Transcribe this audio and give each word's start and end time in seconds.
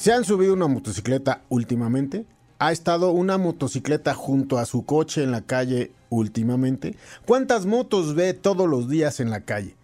¿Se 0.00 0.14
han 0.14 0.24
subido 0.24 0.54
una 0.54 0.66
motocicleta 0.66 1.42
últimamente? 1.50 2.24
¿Ha 2.58 2.72
estado 2.72 3.10
una 3.10 3.36
motocicleta 3.36 4.14
junto 4.14 4.56
a 4.56 4.64
su 4.64 4.86
coche 4.86 5.22
en 5.22 5.30
la 5.30 5.42
calle 5.42 5.92
últimamente? 6.08 6.96
¿Cuántas 7.26 7.66
motos 7.66 8.14
ve 8.14 8.32
todos 8.32 8.66
los 8.66 8.88
días 8.88 9.20
en 9.20 9.28
la 9.28 9.42
calle? 9.42 9.76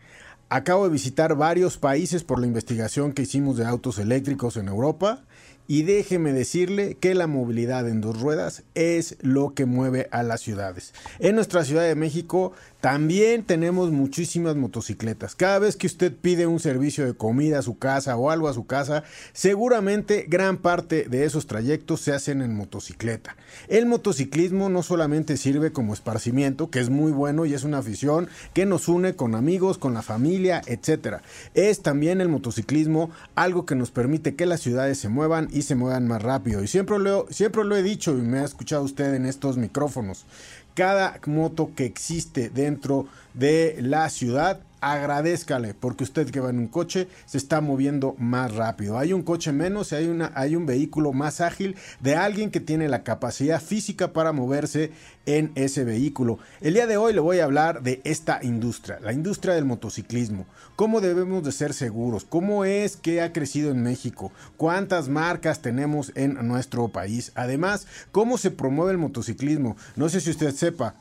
Acabo 0.48 0.84
de 0.84 0.90
visitar 0.90 1.36
varios 1.36 1.76
países 1.76 2.24
por 2.24 2.40
la 2.40 2.46
investigación 2.46 3.12
que 3.12 3.24
hicimos 3.24 3.58
de 3.58 3.66
autos 3.66 3.98
eléctricos 3.98 4.56
en 4.56 4.68
Europa 4.68 5.22
y 5.68 5.82
déjeme 5.82 6.32
decirle 6.32 6.96
que 7.00 7.14
la 7.14 7.26
movilidad 7.26 7.88
en 7.88 8.00
dos 8.00 8.20
ruedas 8.20 8.62
es 8.74 9.16
lo 9.20 9.54
que 9.54 9.66
mueve 9.66 10.08
a 10.10 10.22
las 10.22 10.40
ciudades. 10.40 10.92
En 11.18 11.34
nuestra 11.34 11.64
Ciudad 11.64 11.84
de 11.84 11.94
México 11.94 12.52
también 12.80 13.42
tenemos 13.42 13.90
muchísimas 13.90 14.54
motocicletas. 14.54 15.34
Cada 15.34 15.58
vez 15.58 15.76
que 15.76 15.88
usted 15.88 16.12
pide 16.14 16.46
un 16.46 16.60
servicio 16.60 17.04
de 17.04 17.14
comida 17.14 17.58
a 17.58 17.62
su 17.62 17.78
casa 17.78 18.16
o 18.16 18.30
algo 18.30 18.48
a 18.48 18.54
su 18.54 18.66
casa, 18.66 19.02
seguramente 19.32 20.26
gran 20.28 20.58
parte 20.58 21.08
de 21.08 21.24
esos 21.24 21.46
trayectos 21.46 22.00
se 22.00 22.12
hacen 22.12 22.42
en 22.42 22.54
motocicleta. 22.54 23.36
El 23.66 23.86
motociclismo 23.86 24.68
no 24.68 24.84
solamente 24.84 25.36
sirve 25.36 25.72
como 25.72 25.94
esparcimiento, 25.94 26.70
que 26.70 26.78
es 26.80 26.90
muy 26.90 27.10
bueno 27.10 27.44
y 27.44 27.54
es 27.54 27.64
una 27.64 27.78
afición 27.78 28.28
que 28.54 28.66
nos 28.66 28.86
une 28.86 29.16
con 29.16 29.34
amigos, 29.34 29.78
con 29.78 29.94
la 29.94 30.02
familia, 30.02 30.62
etc. 30.66 31.22
Es 31.54 31.82
también 31.82 32.20
el 32.20 32.28
motociclismo 32.28 33.10
algo 33.34 33.66
que 33.66 33.74
nos 33.74 33.90
permite 33.90 34.36
que 34.36 34.46
las 34.46 34.60
ciudades 34.60 34.98
se 34.98 35.08
muevan 35.08 35.48
y 35.56 35.62
se 35.62 35.74
muevan 35.74 36.06
más 36.06 36.22
rápido. 36.22 36.62
Y 36.62 36.68
siempre 36.68 36.98
lo, 36.98 37.26
siempre 37.30 37.64
lo 37.64 37.76
he 37.76 37.82
dicho 37.82 38.12
y 38.12 38.20
me 38.20 38.40
ha 38.40 38.44
escuchado 38.44 38.82
usted 38.82 39.14
en 39.14 39.24
estos 39.24 39.56
micrófonos 39.56 40.26
cada 40.74 41.18
moto 41.24 41.70
que 41.74 41.86
existe 41.86 42.50
dentro 42.50 43.06
de 43.32 43.78
la 43.80 44.10
ciudad 44.10 44.60
agradezcale 44.80 45.74
porque 45.74 46.04
usted 46.04 46.30
que 46.30 46.40
va 46.40 46.50
en 46.50 46.58
un 46.58 46.68
coche 46.68 47.08
se 47.24 47.38
está 47.38 47.60
moviendo 47.60 48.14
más 48.18 48.54
rápido. 48.54 48.98
Hay 48.98 49.12
un 49.12 49.22
coche 49.22 49.52
menos 49.52 49.92
hay, 49.92 50.10
hay 50.34 50.56
un 50.56 50.66
vehículo 50.66 51.12
más 51.12 51.40
ágil 51.40 51.76
de 52.00 52.16
alguien 52.16 52.50
que 52.50 52.60
tiene 52.60 52.88
la 52.88 53.02
capacidad 53.02 53.60
física 53.60 54.12
para 54.12 54.32
moverse 54.32 54.92
en 55.26 55.52
ese 55.54 55.84
vehículo. 55.84 56.38
El 56.60 56.74
día 56.74 56.86
de 56.86 56.96
hoy 56.96 57.12
le 57.12 57.20
voy 57.20 57.40
a 57.40 57.44
hablar 57.44 57.82
de 57.82 58.00
esta 58.04 58.40
industria, 58.42 59.00
la 59.00 59.12
industria 59.12 59.54
del 59.54 59.64
motociclismo. 59.64 60.46
Cómo 60.76 61.00
debemos 61.00 61.42
de 61.42 61.52
ser 61.52 61.74
seguros, 61.74 62.24
cómo 62.24 62.64
es 62.64 62.96
que 62.96 63.22
ha 63.22 63.32
crecido 63.32 63.70
en 63.70 63.82
México, 63.82 64.32
cuántas 64.56 65.08
marcas 65.08 65.62
tenemos 65.62 66.12
en 66.14 66.34
nuestro 66.46 66.88
país. 66.88 67.32
Además, 67.34 67.86
cómo 68.12 68.38
se 68.38 68.50
promueve 68.50 68.92
el 68.92 68.98
motociclismo. 68.98 69.76
No 69.96 70.08
sé 70.08 70.20
si 70.20 70.30
usted 70.30 70.54
sepa, 70.54 70.94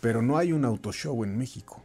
pero 0.00 0.22
no 0.22 0.38
hay 0.38 0.52
un 0.52 0.64
autoshow 0.64 1.24
en 1.24 1.36
México. 1.36 1.82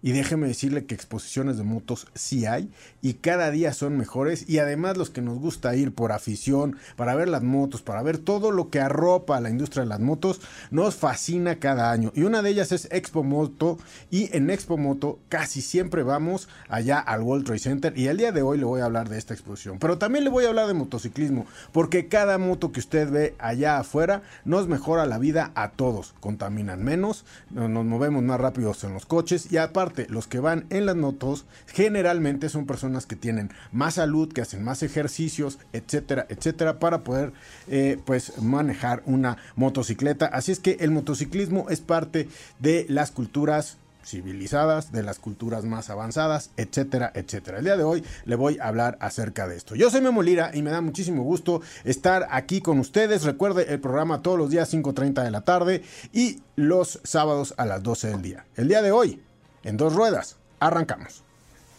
Y 0.00 0.12
déjeme 0.12 0.46
decirle 0.46 0.86
que 0.86 0.94
exposiciones 0.94 1.56
de 1.56 1.64
motos 1.64 2.06
sí 2.14 2.46
hay 2.46 2.70
y 3.02 3.14
cada 3.14 3.50
día 3.50 3.72
son 3.72 3.96
mejores 3.96 4.48
y 4.48 4.58
además 4.58 4.96
los 4.96 5.10
que 5.10 5.22
nos 5.22 5.38
gusta 5.38 5.74
ir 5.74 5.92
por 5.92 6.12
afición, 6.12 6.76
para 6.94 7.16
ver 7.16 7.28
las 7.28 7.42
motos, 7.42 7.82
para 7.82 8.02
ver 8.02 8.18
todo 8.18 8.52
lo 8.52 8.70
que 8.70 8.80
arropa 8.80 9.36
a 9.36 9.40
la 9.40 9.50
industria 9.50 9.82
de 9.82 9.88
las 9.88 9.98
motos, 9.98 10.40
nos 10.70 10.94
fascina 10.94 11.56
cada 11.56 11.90
año. 11.90 12.12
Y 12.14 12.22
una 12.22 12.42
de 12.42 12.50
ellas 12.50 12.70
es 12.70 12.88
Expo 12.92 13.24
Moto 13.24 13.78
y 14.10 14.34
en 14.36 14.50
Expo 14.50 14.76
Moto 14.76 15.18
casi 15.28 15.62
siempre 15.62 16.04
vamos 16.04 16.48
allá 16.68 17.00
al 17.00 17.22
World 17.22 17.46
Trade 17.46 17.58
Center 17.58 17.98
y 17.98 18.06
el 18.06 18.18
día 18.18 18.30
de 18.30 18.42
hoy 18.42 18.58
le 18.58 18.64
voy 18.64 18.80
a 18.80 18.84
hablar 18.84 19.08
de 19.08 19.18
esta 19.18 19.34
exposición. 19.34 19.78
Pero 19.80 19.98
también 19.98 20.22
le 20.22 20.30
voy 20.30 20.44
a 20.44 20.48
hablar 20.48 20.68
de 20.68 20.74
motociclismo 20.74 21.46
porque 21.72 22.06
cada 22.06 22.38
moto 22.38 22.70
que 22.70 22.80
usted 22.80 23.10
ve 23.10 23.34
allá 23.40 23.78
afuera 23.78 24.22
nos 24.44 24.68
mejora 24.68 25.06
la 25.06 25.18
vida 25.18 25.50
a 25.56 25.70
todos. 25.70 26.14
Contaminan 26.20 26.84
menos, 26.84 27.24
nos 27.50 27.84
movemos 27.84 28.22
más 28.22 28.40
rápidos 28.40 28.84
en 28.84 28.94
los 28.94 29.04
coches 29.04 29.50
y 29.50 29.56
aparte 29.56 29.87
los 30.08 30.26
que 30.26 30.40
van 30.40 30.66
en 30.70 30.86
las 30.86 30.96
motos 30.96 31.46
generalmente 31.66 32.48
son 32.48 32.66
personas 32.66 33.06
que 33.06 33.16
tienen 33.16 33.50
más 33.72 33.94
salud, 33.94 34.32
que 34.32 34.40
hacen 34.40 34.64
más 34.64 34.82
ejercicios, 34.82 35.58
etcétera, 35.72 36.26
etcétera, 36.28 36.78
para 36.78 37.04
poder 37.04 37.32
eh, 37.68 37.98
pues 38.04 38.40
manejar 38.40 39.02
una 39.06 39.36
motocicleta. 39.56 40.26
Así 40.26 40.52
es 40.52 40.60
que 40.60 40.78
el 40.80 40.90
motociclismo 40.90 41.68
es 41.70 41.80
parte 41.80 42.28
de 42.58 42.86
las 42.88 43.10
culturas 43.10 43.78
civilizadas, 44.08 44.90
de 44.90 45.02
las 45.02 45.18
culturas 45.18 45.64
más 45.64 45.90
avanzadas, 45.90 46.50
etcétera, 46.56 47.12
etcétera. 47.14 47.58
El 47.58 47.64
día 47.64 47.76
de 47.76 47.84
hoy 47.84 48.02
le 48.24 48.36
voy 48.36 48.58
a 48.58 48.68
hablar 48.68 48.96
acerca 49.00 49.46
de 49.46 49.56
esto. 49.56 49.74
Yo 49.74 49.90
soy 49.90 50.00
Memo 50.00 50.22
Lira 50.22 50.50
y 50.54 50.62
me 50.62 50.70
da 50.70 50.80
muchísimo 50.80 51.22
gusto 51.22 51.60
estar 51.84 52.26
aquí 52.30 52.60
con 52.60 52.78
ustedes. 52.78 53.24
Recuerde 53.24 53.72
el 53.72 53.80
programa 53.80 54.22
todos 54.22 54.38
los 54.38 54.50
días 54.50 54.72
5.30 54.72 55.22
de 55.22 55.30
la 55.30 55.42
tarde 55.42 55.82
y 56.12 56.40
los 56.56 57.00
sábados 57.04 57.54
a 57.58 57.66
las 57.66 57.82
12 57.82 58.08
del 58.08 58.22
día. 58.22 58.46
El 58.56 58.68
día 58.68 58.82
de 58.82 58.92
hoy 58.92 59.20
en 59.64 59.76
dos 59.76 59.94
ruedas. 59.94 60.36
Arrancamos. 60.60 61.22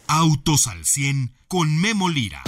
Autos 0.06 0.66
al 0.66 0.84
100 0.84 1.32
con 1.48 1.80
Memo 1.80 2.08
Lira. 2.08 2.42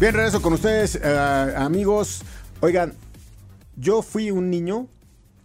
Bien, 0.00 0.14
regreso 0.14 0.40
con 0.40 0.52
ustedes, 0.52 0.94
eh, 1.02 1.54
amigos. 1.56 2.22
Oigan, 2.60 2.94
yo 3.80 4.02
fui 4.02 4.30
un 4.30 4.50
niño 4.50 4.88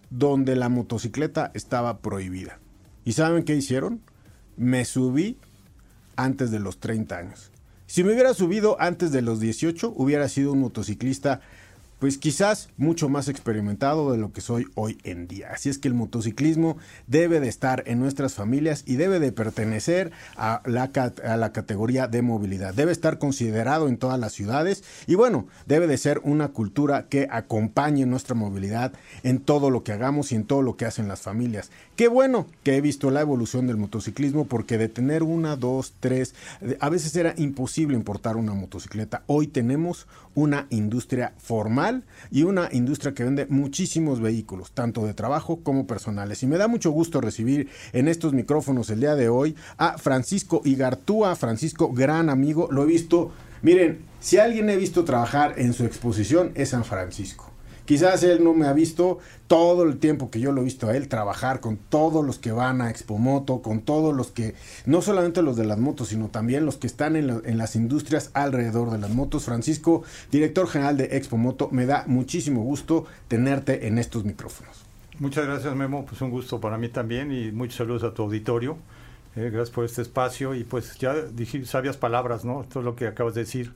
donde 0.09 0.55
la 0.55 0.69
motocicleta 0.69 1.51
estaba 1.53 1.99
prohibida. 1.99 2.59
¿Y 3.05 3.13
saben 3.13 3.43
qué 3.43 3.55
hicieron? 3.55 4.01
Me 4.57 4.85
subí 4.85 5.37
antes 6.15 6.51
de 6.51 6.59
los 6.59 6.79
30 6.79 7.17
años. 7.17 7.51
Si 7.85 8.03
me 8.03 8.13
hubiera 8.13 8.33
subido 8.33 8.79
antes 8.79 9.11
de 9.11 9.21
los 9.21 9.39
18, 9.39 9.93
hubiera 9.95 10.27
sido 10.29 10.53
un 10.53 10.61
motociclista 10.61 11.41
pues 11.99 12.17
quizás 12.17 12.69
mucho 12.77 13.09
más 13.09 13.27
experimentado 13.27 14.11
de 14.11 14.17
lo 14.17 14.33
que 14.33 14.41
soy 14.41 14.67
hoy 14.75 14.97
en 15.03 15.27
día. 15.27 15.51
Así 15.53 15.69
es 15.69 15.77
que 15.77 15.87
el 15.87 15.93
motociclismo 15.93 16.77
debe 17.07 17.39
de 17.39 17.47
estar 17.47 17.83
en 17.85 17.99
nuestras 17.99 18.33
familias 18.33 18.83
y 18.85 18.95
debe 18.95 19.19
de 19.19 19.31
pertenecer 19.31 20.11
a 20.35 20.61
la, 20.65 20.91
a 21.25 21.37
la 21.37 21.53
categoría 21.53 22.07
de 22.07 22.21
movilidad. 22.21 22.73
Debe 22.73 22.91
estar 22.91 23.19
considerado 23.19 23.87
en 23.87 23.97
todas 23.97 24.19
las 24.19 24.33
ciudades 24.33 24.83
y 25.07 25.15
bueno, 25.15 25.47
debe 25.65 25.87
de 25.87 25.97
ser 25.97 26.19
una 26.23 26.49
cultura 26.49 27.07
que 27.07 27.27
acompañe 27.31 28.05
nuestra 28.05 28.35
movilidad 28.35 28.93
en 29.23 29.39
todo 29.39 29.69
lo 29.69 29.83
que 29.83 29.93
hagamos 29.93 30.31
y 30.31 30.35
en 30.35 30.45
todo 30.45 30.61
lo 30.61 30.75
que 30.75 30.85
hacen 30.85 31.07
las 31.07 31.21
familias. 31.21 31.71
Qué 31.95 32.07
bueno 32.07 32.47
que 32.63 32.75
he 32.75 32.81
visto 32.81 33.11
la 33.11 33.21
evolución 33.21 33.67
del 33.67 33.77
motociclismo 33.77 34.45
porque 34.45 34.77
de 34.77 34.89
tener 34.89 35.23
una, 35.23 35.55
dos, 35.55 35.93
tres, 35.99 36.33
a 36.79 36.89
veces 36.89 37.15
era 37.15 37.33
imposible 37.37 37.95
importar 37.95 38.35
una 38.35 38.53
motocicleta. 38.53 39.23
Hoy 39.27 39.47
tenemos 39.47 40.07
una 40.35 40.65
industria 40.69 41.33
formal 41.37 41.92
y 42.31 42.43
una 42.43 42.69
industria 42.71 43.13
que 43.13 43.23
vende 43.23 43.45
muchísimos 43.47 44.19
vehículos, 44.19 44.71
tanto 44.71 45.05
de 45.05 45.13
trabajo 45.13 45.59
como 45.63 45.85
personales. 45.85 46.41
Y 46.43 46.47
me 46.47 46.57
da 46.57 46.67
mucho 46.67 46.91
gusto 46.91 47.21
recibir 47.21 47.69
en 47.91 48.07
estos 48.07 48.33
micrófonos 48.33 48.89
el 48.89 48.99
día 48.99 49.15
de 49.15 49.29
hoy 49.29 49.55
a 49.77 49.97
Francisco 49.97 50.61
Igartúa. 50.65 51.35
Francisco, 51.35 51.91
gran 51.93 52.29
amigo, 52.29 52.67
lo 52.71 52.83
he 52.83 52.87
visto. 52.87 53.31
Miren, 53.61 53.99
si 54.19 54.37
alguien 54.37 54.69
he 54.69 54.77
visto 54.77 55.05
trabajar 55.05 55.55
en 55.57 55.73
su 55.73 55.85
exposición 55.85 56.51
es 56.55 56.69
San 56.69 56.83
Francisco. 56.83 57.52
Quizás 57.85 58.23
él 58.23 58.43
no 58.43 58.53
me 58.53 58.65
ha 58.67 58.73
visto 58.73 59.19
todo 59.47 59.83
el 59.83 59.97
tiempo 59.97 60.31
que 60.31 60.39
yo 60.39 60.51
lo 60.51 60.61
he 60.61 60.63
visto 60.63 60.87
a 60.87 60.95
él 60.95 61.09
trabajar 61.09 61.59
con 61.59 61.77
todos 61.77 62.25
los 62.25 62.39
que 62.39 62.51
van 62.51 62.81
a 62.81 62.89
Expomoto, 62.89 63.61
con 63.61 63.81
todos 63.81 64.15
los 64.15 64.31
que, 64.31 64.55
no 64.85 65.01
solamente 65.01 65.41
los 65.41 65.57
de 65.57 65.65
las 65.65 65.77
motos, 65.77 66.09
sino 66.09 66.29
también 66.29 66.65
los 66.65 66.77
que 66.77 66.87
están 66.87 67.15
en, 67.15 67.41
en 67.43 67.57
las 67.57 67.75
industrias 67.75 68.31
alrededor 68.33 68.91
de 68.91 68.99
las 68.99 69.09
motos. 69.09 69.43
Francisco, 69.43 70.03
director 70.31 70.67
general 70.67 70.97
de 70.97 71.17
Expomoto, 71.17 71.69
me 71.71 71.85
da 71.85 72.05
muchísimo 72.07 72.61
gusto 72.61 73.05
tenerte 73.27 73.87
en 73.87 73.97
estos 73.97 74.23
micrófonos. 74.23 74.85
Muchas 75.19 75.45
gracias 75.45 75.75
Memo, 75.75 76.05
pues 76.05 76.21
un 76.21 76.31
gusto 76.31 76.59
para 76.59 76.77
mí 76.77 76.89
también 76.89 77.31
y 77.31 77.51
muchos 77.51 77.75
saludos 77.75 78.03
a 78.03 78.13
tu 78.13 78.23
auditorio. 78.23 78.77
Eh, 79.35 79.49
gracias 79.51 79.69
por 79.69 79.85
este 79.85 80.01
espacio 80.01 80.55
y 80.55 80.63
pues 80.63 80.97
ya 80.97 81.13
dije 81.13 81.65
sabias 81.65 81.97
palabras, 81.97 82.45
¿no? 82.45 82.65
Todo 82.71 82.83
lo 82.83 82.95
que 82.95 83.07
acabas 83.07 83.33
de 83.33 83.41
decir. 83.41 83.73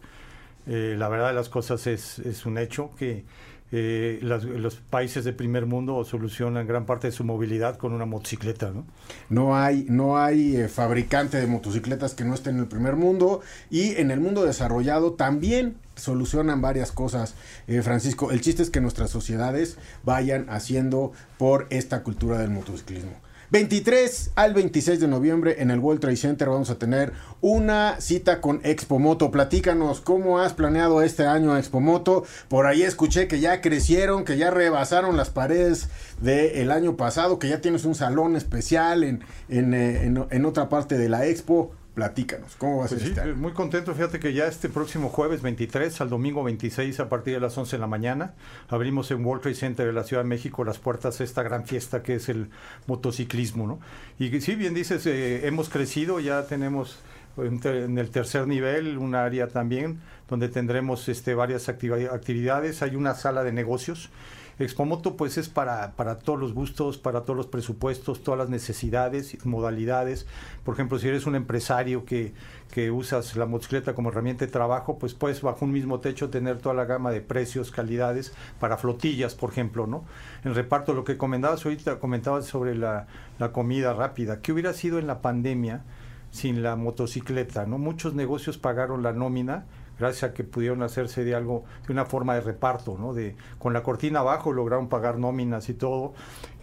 Eh, 0.66 0.96
la 0.98 1.08
verdad 1.08 1.30
de 1.30 1.34
las 1.34 1.48
cosas 1.48 1.88
es, 1.88 2.20
es 2.20 2.46
un 2.46 2.58
hecho 2.58 2.92
que 2.98 3.24
eh, 3.72 4.20
los 4.22 4.76
países 4.76 5.26
de 5.26 5.34
primer 5.34 5.66
mundo 5.66 6.04
solucionan 6.06 6.68
gran 6.68 6.86
parte 6.86 7.08
de 7.08 7.12
su 7.12 7.24
movilidad 7.24 7.78
con 7.78 7.94
una 7.94 8.06
motocicleta, 8.06 8.72
¿no? 8.72 8.86
No 9.30 9.58
hay, 9.58 9.86
no 9.90 10.18
hay 10.18 10.68
fabricante 10.68 11.38
de 11.38 11.48
motocicletas 11.48 12.14
que 12.14 12.24
no 12.24 12.34
esté 12.34 12.50
en 12.50 12.60
el 12.60 12.68
primer 12.68 12.96
mundo 12.96 13.42
y 13.70 13.96
en 13.96 14.12
el 14.12 14.20
mundo 14.20 14.46
desarrollado 14.46 15.14
también 15.14 15.76
solucionan 15.96 16.62
varias 16.62 16.92
cosas, 16.92 17.36
Francisco. 17.84 18.32
El 18.32 18.42
chiste 18.42 18.64
es 18.64 18.70
que 18.70 18.82
nuestras 18.82 19.10
sociedades 19.10 19.78
vayan 20.04 20.46
haciendo 20.50 21.12
por 21.38 21.68
esta 21.70 22.04
cultura 22.04 22.38
del 22.38 22.52
motociclismo. 22.52 23.14
23 23.50 24.32
al 24.36 24.54
26 24.54 25.00
de 25.00 25.08
noviembre 25.08 25.56
en 25.60 25.72
el 25.72 25.80
World 25.80 26.02
Trade 26.02 26.18
Center 26.18 26.50
vamos 26.50 26.70
a 26.70 26.78
tener 26.78 27.14
una 27.40 28.02
cita 28.02 28.42
con 28.42 28.60
Expo 28.64 29.00
Moto. 29.00 29.32
Platícanos 29.32 30.02
cómo 30.02 30.40
has 30.40 30.52
planeado 30.52 31.02
este 31.02 31.26
año 31.26 31.56
Expo 31.58 31.80
Moto. 31.80 32.26
Por 32.50 32.66
ahí 32.66 32.84
escuché 32.84 33.30
que 33.30 33.40
ya 33.40 33.62
crecieron, 33.62 34.26
que 34.26 34.38
ya 34.38 34.52
rebasaron 34.52 35.16
las 35.16 35.30
paredes 35.30 35.88
del 36.20 36.72
año 36.72 36.98
pasado, 36.98 37.40
que 37.40 37.48
ya 37.48 37.62
tienes 37.62 37.86
un 37.86 37.96
salón 37.96 38.36
especial 38.36 39.06
en, 39.06 39.24
en, 39.48 39.74
eh, 39.74 40.04
en 40.04 40.46
otra 40.46 40.68
parte 40.68 40.98
de 40.98 41.08
la 41.08 41.26
Expo. 41.26 41.72
Platícanos, 41.98 42.56
¿cómo 42.58 42.78
va 42.78 42.86
a 42.86 42.88
ser 42.90 43.00
pues 43.00 43.10
este 43.10 43.34
Muy 43.34 43.54
contento, 43.54 43.92
fíjate 43.96 44.20
que 44.20 44.32
ya 44.32 44.46
este 44.46 44.70
próximo 44.70 45.10
jueves 45.10 45.42
23 45.42 46.00
al 46.02 46.12
domingo 46.12 46.44
26 46.44 47.00
a 47.00 47.10
partir 47.10 47.34
de 47.34 47.40
las 47.40 47.58
11 47.58 47.76
de 47.76 47.80
la 47.80 47.88
mañana 47.88 48.36
abrimos 48.70 49.10
en 49.10 49.26
World 49.26 49.42
Trade 49.42 49.56
Center 49.56 49.88
de 49.88 49.94
la 49.94 50.04
Ciudad 50.04 50.22
de 50.22 50.30
México 50.30 50.64
las 50.64 50.78
puertas 50.78 51.20
a 51.20 51.24
esta 51.24 51.42
gran 51.42 51.66
fiesta 51.66 52.04
que 52.04 52.14
es 52.14 52.30
el 52.30 52.52
motociclismo, 52.86 53.66
¿no? 53.66 53.80
Y 54.20 54.40
sí, 54.42 54.54
bien 54.54 54.76
dices, 54.76 55.08
eh, 55.08 55.48
hemos 55.48 55.70
crecido, 55.70 56.20
ya 56.20 56.46
tenemos 56.46 57.00
en 57.36 57.98
el 57.98 58.12
tercer 58.12 58.46
nivel 58.46 59.00
un 59.00 59.16
área 59.16 59.48
también 59.48 60.00
donde 60.30 60.50
tendremos 60.50 61.10
este, 61.10 61.34
varias 61.34 61.68
actividades, 61.68 62.84
hay 62.84 62.96
una 62.96 63.16
sala 63.16 63.44
de 63.44 63.54
negocios 63.54 64.12
Expomoto 64.60 65.16
pues 65.16 65.38
es 65.38 65.50
para, 65.50 65.92
para 65.92 66.18
todos 66.18 66.40
los 66.40 66.54
gustos, 66.54 66.98
para 66.98 67.22
todos 67.22 67.38
los 67.38 67.46
presupuestos, 67.46 68.24
todas 68.24 68.40
las 68.40 68.50
necesidades, 68.50 69.46
modalidades. 69.46 70.26
Por 70.64 70.74
ejemplo, 70.74 70.98
si 70.98 71.08
eres 71.08 71.28
un 71.28 71.36
empresario 71.36 72.06
que, 72.06 72.34
que 72.72 72.90
usas 72.90 73.36
la 73.36 73.46
motocicleta 73.46 73.94
como 73.94 74.10
herramienta 74.10 74.46
de 74.46 74.52
trabajo, 74.52 74.98
pues 74.98 75.14
puedes 75.14 75.42
bajo 75.42 75.64
un 75.64 75.72
mismo 75.72 76.00
techo 76.00 76.32
tener 76.32 76.58
toda 76.58 76.74
la 76.74 76.86
gama 76.86 77.12
de 77.12 77.22
precios, 77.22 77.70
calidades 77.70 78.34
para 78.60 78.78
flotillas, 78.78 79.36
por 79.36 79.52
ejemplo, 79.52 79.86
¿no? 79.86 80.06
En 80.44 80.56
reparto, 80.56 80.94
lo 80.94 81.04
que 81.04 81.18
comentabas 81.18 81.64
ahorita, 81.64 82.00
comentabas 82.00 82.46
sobre 82.46 82.74
la, 82.74 83.06
la 83.38 83.52
comida 83.52 83.94
rápida. 83.94 84.42
¿Qué 84.42 84.54
hubiera 84.54 84.74
sido 84.74 84.98
en 84.98 85.06
la 85.06 85.22
pandemia 85.22 85.84
sin 86.32 86.64
la 86.64 86.76
motocicleta, 86.76 87.68
no? 87.68 87.78
Muchos 87.78 88.16
negocios 88.16 88.58
pagaron 88.58 89.04
la 89.04 89.14
nómina 89.14 89.66
gracias 90.00 90.32
a 90.32 90.34
que 90.34 90.44
pudieron 90.44 90.84
hacerse 90.84 91.24
de 91.24 91.36
algo, 91.36 91.66
de 91.86 91.94
una 91.94 92.06
forma 92.06 92.36
de 92.36 92.42
reparto, 92.42 92.98
¿no? 93.00 93.14
De, 93.14 93.36
con 93.60 93.74
la 93.74 93.84
cortina 93.84 94.20
abajo 94.20 94.54
lograron 94.54 94.90
pagar 94.90 95.18
nóminas 95.18 95.70
y 95.70 95.74
todo. 95.74 96.14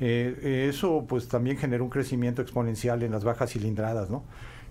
Eh, 0.00 0.38
eh, 0.42 0.66
eso 0.68 1.04
pues 1.08 1.28
también 1.28 1.56
generó 1.56 1.84
un 1.84 1.90
crecimiento 1.90 2.42
exponencial 2.42 3.02
en 3.02 3.12
las 3.12 3.24
bajas 3.24 3.50
cilindradas, 3.50 4.10
¿no? 4.10 4.24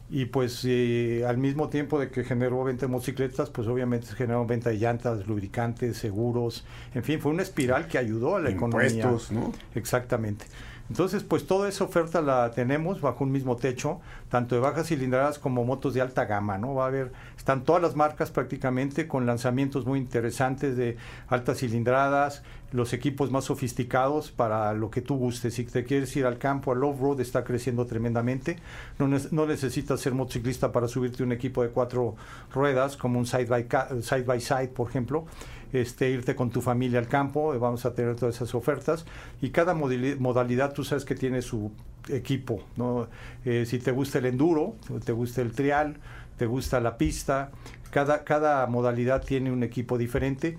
Y 0.10 0.26
pues 0.26 0.62
eh, 0.66 1.24
al 1.28 1.38
mismo 1.38 1.70
tiempo 1.70 2.00
de 2.00 2.10
que 2.10 2.24
generó 2.24 2.64
venta 2.64 2.86
de 2.86 2.92
motocicletas, 2.92 3.50
pues 3.50 3.68
obviamente 3.68 4.08
se 4.08 4.16
generó 4.16 4.46
venta 4.46 4.70
de 4.70 4.78
llantas, 4.78 5.26
lubricantes, 5.26 5.98
seguros, 5.98 6.66
en 6.94 7.04
fin, 7.04 7.20
fue 7.20 7.32
una 7.32 7.42
espiral 7.42 7.88
que 7.88 7.98
ayudó 7.98 8.36
a 8.36 8.40
la 8.40 8.52
Impuestos, 8.52 9.32
economía. 9.32 9.50
¿no? 9.50 9.52
Exactamente. 9.74 10.46
Entonces, 10.90 11.24
pues 11.24 11.48
toda 11.48 11.70
esa 11.70 11.86
oferta 11.86 12.22
la 12.22 12.52
tenemos 12.52 13.00
bajo 13.02 13.24
un 13.24 13.32
mismo 13.32 13.56
techo, 13.56 14.02
tanto 14.30 14.56
de 14.56 14.62
bajas 14.62 14.88
cilindradas 14.88 15.40
como 15.40 15.64
motos 15.64 15.94
de 15.94 16.02
alta 16.02 16.26
gama, 16.26 16.58
¿no? 16.58 16.76
Va 16.76 16.86
a 16.86 16.88
haber, 16.88 17.14
están 17.38 17.64
todas 17.64 17.82
las 17.82 17.96
marcas 17.96 18.32
prácticamente 18.32 19.08
con 19.08 19.26
lanzamientos 19.26 19.86
muy 19.86 19.98
interesantes 19.98 20.76
de 20.76 20.98
altas 21.30 21.60
cilindradas, 21.60 22.44
los 22.74 22.92
equipos 22.92 23.32
más 23.32 23.46
sofisticados 23.46 24.32
para 24.32 24.74
lo 24.74 24.90
que 24.90 25.02
tú 25.02 25.16
gustes. 25.16 25.54
Si 25.54 25.64
te 25.64 25.86
quieres 25.86 26.14
ir 26.18 26.26
al 26.26 26.38
campo, 26.38 26.72
al 26.72 26.84
off-road 26.84 27.22
está 27.22 27.44
creciendo 27.44 27.86
tremendamente. 27.86 28.58
No, 29.00 29.08
no, 29.08 29.46
necesitas 29.46 30.02
ser 30.02 30.14
motociclista 30.14 30.72
para 30.72 30.88
subirte 30.88 31.24
un 31.24 31.32
equipo 31.32 31.64
de 31.64 31.70
cuatro 31.70 32.16
ruedas, 32.54 32.98
como 32.98 33.20
un 33.20 33.26
side 33.26 33.46
by 33.46 33.68
side, 34.02 34.24
by 34.24 34.42
side 34.42 34.70
por 34.70 34.90
ejemplo 34.90 35.26
este, 35.74 36.10
irte 36.10 36.36
con 36.36 36.52
tu 36.52 36.62
familia 36.62 37.00
al 37.00 37.08
campo, 37.08 37.54
eh, 37.54 37.58
vamos 37.58 37.86
a 37.86 37.94
tener 37.94 38.16
todas 38.16 38.36
esas 38.36 38.56
ofertas 38.56 39.06
y 39.42 39.50
cada 39.50 39.74
modalidad 39.74 40.74
tú 40.74 40.84
sabes 40.84 41.04
que 41.04 41.16
tiene 41.16 41.42
su 41.42 41.72
equipo, 42.10 42.64
¿no? 42.78 43.08
Eh, 43.44 43.66
si 43.66 43.80
te 43.80 43.92
gusta 43.92 44.20
el 44.20 44.28
enduro, 44.28 44.76
te 45.04 45.12
gusta 45.12 45.42
el 45.42 45.52
trial, 45.52 45.98
te 46.38 46.46
gusta 46.46 46.80
la 46.80 46.98
pista, 46.98 47.52
cada, 47.90 48.24
cada 48.24 48.66
modalidad 48.68 49.24
tiene 49.24 49.52
un 49.52 49.64
equipo 49.64 49.98
diferente 49.98 50.58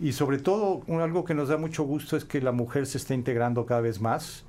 y 0.00 0.12
sobre 0.12 0.38
todo 0.38 0.82
algo 1.00 1.24
que 1.24 1.34
nos 1.34 1.48
da 1.48 1.56
mucho 1.56 1.84
gusto 1.84 2.16
es 2.16 2.24
que 2.24 2.40
la 2.40 2.52
mujer 2.52 2.86
se 2.86 2.98
está 2.98 3.14
integrando 3.14 3.66
cada 3.66 3.80
vez 3.80 4.00
más 4.00 4.44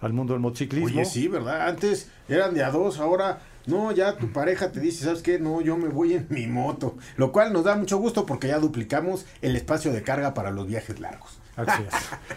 al 0.00 0.12
mundo 0.12 0.32
del 0.32 0.40
motociclismo. 0.40 1.00
Oye, 1.00 1.04
sí, 1.04 1.28
¿verdad? 1.28 1.68
Antes 1.68 2.10
eran 2.28 2.54
de 2.54 2.64
a 2.64 2.70
dos, 2.70 2.98
ahora 2.98 3.40
no, 3.66 3.92
ya 3.92 4.16
tu 4.16 4.32
pareja 4.32 4.72
te 4.72 4.80
dice, 4.80 5.04
¿sabes 5.04 5.22
qué? 5.22 5.38
No, 5.38 5.60
yo 5.60 5.76
me 5.76 5.88
voy 5.88 6.14
en 6.14 6.26
mi 6.30 6.46
moto. 6.46 6.96
Lo 7.16 7.32
cual 7.32 7.52
nos 7.52 7.64
da 7.64 7.76
mucho 7.76 7.98
gusto 7.98 8.26
porque 8.26 8.48
ya 8.48 8.58
duplicamos 8.58 9.26
el 9.42 9.56
espacio 9.56 9.92
de 9.92 10.02
carga 10.02 10.34
para 10.34 10.50
los 10.50 10.66
viajes 10.66 11.00
largos. 11.00 11.38
Así 11.56 11.82
es. 11.82 11.94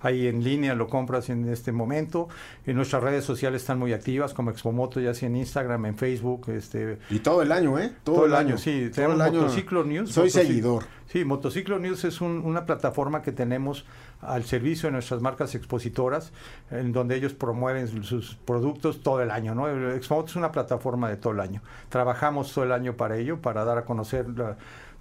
Ahí 0.00 0.26
en 0.26 0.42
línea 0.42 0.74
lo 0.74 0.88
compras 0.88 1.28
en 1.28 1.46
este 1.50 1.72
momento. 1.72 2.28
En 2.64 2.76
nuestras 2.76 3.02
redes 3.02 3.22
sociales 3.22 3.60
están 3.60 3.78
muy 3.78 3.92
activas, 3.92 4.32
como 4.32 4.50
Expomoto, 4.50 4.98
ya 4.98 5.12
sea 5.12 5.28
en 5.28 5.36
Instagram, 5.36 5.84
en 5.84 5.96
Facebook. 5.96 6.48
Este, 6.48 6.98
y 7.10 7.18
todo 7.18 7.42
el 7.42 7.52
año, 7.52 7.78
¿eh? 7.78 7.92
Todo, 8.02 8.24
el 8.24 8.34
año, 8.34 8.56
sí. 8.56 8.90
Todo 8.94 9.12
el 9.12 9.20
año. 9.20 9.42
Motociclo 9.42 9.84
News. 9.84 10.10
Soy 10.10 10.30
seguidor. 10.30 10.84
Sí, 11.06 11.26
Motociclo 11.26 11.78
News 11.78 12.04
es 12.04 12.22
una 12.22 12.64
plataforma 12.64 13.20
que 13.20 13.30
tenemos 13.32 13.84
al 14.22 14.44
servicio 14.44 14.86
de 14.86 14.92
nuestras 14.92 15.20
marcas 15.20 15.54
expositoras, 15.54 16.32
en 16.70 16.92
donde 16.92 17.16
ellos 17.16 17.34
promueven 17.34 17.88
sus 18.02 18.36
productos 18.36 19.02
todo 19.02 19.20
el 19.20 19.30
año. 19.30 19.54
¿no? 19.54 19.68
Expomoto 19.92 20.30
es 20.30 20.36
una 20.36 20.50
plataforma 20.50 21.10
de 21.10 21.16
todo 21.16 21.34
el 21.34 21.40
año. 21.40 21.60
Trabajamos 21.90 22.54
todo 22.54 22.64
el 22.64 22.72
año 22.72 22.96
para 22.96 23.18
ello, 23.18 23.38
para 23.42 23.64
dar 23.64 23.76
a 23.76 23.84
conocer 23.84 24.26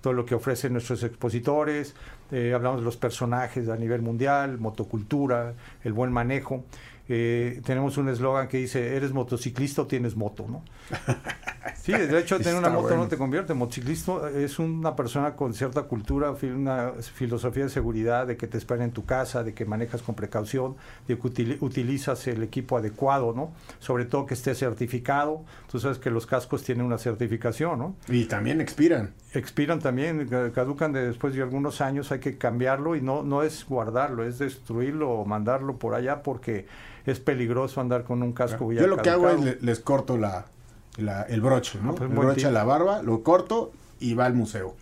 todo 0.02 0.14
lo 0.14 0.26
que 0.26 0.36
ofrecen 0.36 0.74
nuestros 0.74 1.04
expositores, 1.04 1.96
eh, 2.32 2.54
hablamos 2.54 2.80
de 2.80 2.86
los 2.86 2.98
personajes 2.98 3.70
a 3.70 3.76
nivel 3.76 4.02
mundial, 4.02 4.60
motocultura, 4.60 5.54
el 5.84 5.94
buen 5.94 6.12
manejo. 6.12 6.64
Eh, 7.12 7.60
tenemos 7.66 7.98
un 7.98 8.08
eslogan 8.08 8.48
que 8.48 8.60
dice, 8.60 8.96
eres 8.96 9.12
motociclista 9.12 9.82
o 9.82 9.88
tienes 9.88 10.16
moto, 10.16 10.46
¿no? 10.48 10.64
Sí, 11.82 11.94
de 11.94 12.20
hecho 12.20 12.38
tener 12.38 12.56
una 12.56 12.70
moto 12.70 12.96
no 12.96 13.08
te 13.08 13.18
convierte. 13.18 13.54
Motociclista 13.54 14.30
es 14.36 14.60
una 14.60 14.96
persona 14.96 15.36
con 15.36 15.54
cierta 15.54 15.84
cultura, 15.84 16.32
una 16.32 16.92
filosofía 17.02 17.64
de 17.64 17.70
seguridad, 17.70 18.28
de 18.28 18.38
que 18.38 18.48
te 18.48 18.58
esperen 18.58 18.86
en 18.86 18.92
tu 18.92 19.06
casa, 19.06 19.44
de 19.44 19.54
que 19.54 19.66
manejas 19.66 20.02
con 20.02 20.14
precaución, 20.14 20.76
de 21.08 21.18
que 21.18 21.56
utilizas 21.62 22.28
el 22.28 22.44
equipo 22.44 22.78
adecuado, 22.78 23.34
¿no? 23.34 23.52
Sobre 23.80 24.06
todo 24.06 24.26
que 24.26 24.34
esté 24.34 24.56
certificado. 24.56 25.44
Tú 25.72 25.80
sabes 25.80 25.98
que 26.00 26.12
los 26.12 26.26
cascos 26.26 26.64
tienen 26.64 26.86
una 26.86 26.98
certificación, 26.98 27.80
¿no? 27.80 27.96
Y 28.08 28.26
también 28.26 28.62
expiran. 28.62 29.14
Expiran 29.34 29.80
también, 29.80 30.28
caducan 30.54 30.92
después 30.92 31.34
de 31.34 31.42
algunos 31.42 31.82
años, 31.82 32.12
hay 32.12 32.20
que 32.20 32.38
cambiarlo 32.38 32.96
y 32.96 33.02
no, 33.02 33.24
no 33.24 33.42
es 33.44 33.66
guardarlo, 33.66 34.24
es 34.24 34.40
destruirlo 34.40 35.10
o 35.12 35.26
mandarlo 35.26 35.78
por 35.78 35.96
allá 35.96 36.24
porque 36.24 36.68
es 37.12 37.20
peligroso 37.20 37.82
andar 37.82 38.04
con 38.04 38.24
un 38.24 38.34
casco 38.34 38.72
Yo 38.72 38.88
lo 38.88 38.98
que 38.98 39.10
hago 39.10 39.30
es 39.30 39.62
les 39.62 39.80
corto 39.80 40.18
la, 40.18 40.46
el 41.28 41.42
broche, 41.42 41.80
¿no? 41.82 41.92
Ah, 41.92 41.96
pues 41.96 42.10
el 42.10 42.18
broche 42.18 42.48
a 42.48 42.52
la 42.52 42.64
barba, 42.64 43.02
lo 43.02 43.24
corto 43.24 43.72
y 44.00 44.14
va 44.14 44.26
al 44.26 44.34
museo. 44.34 44.76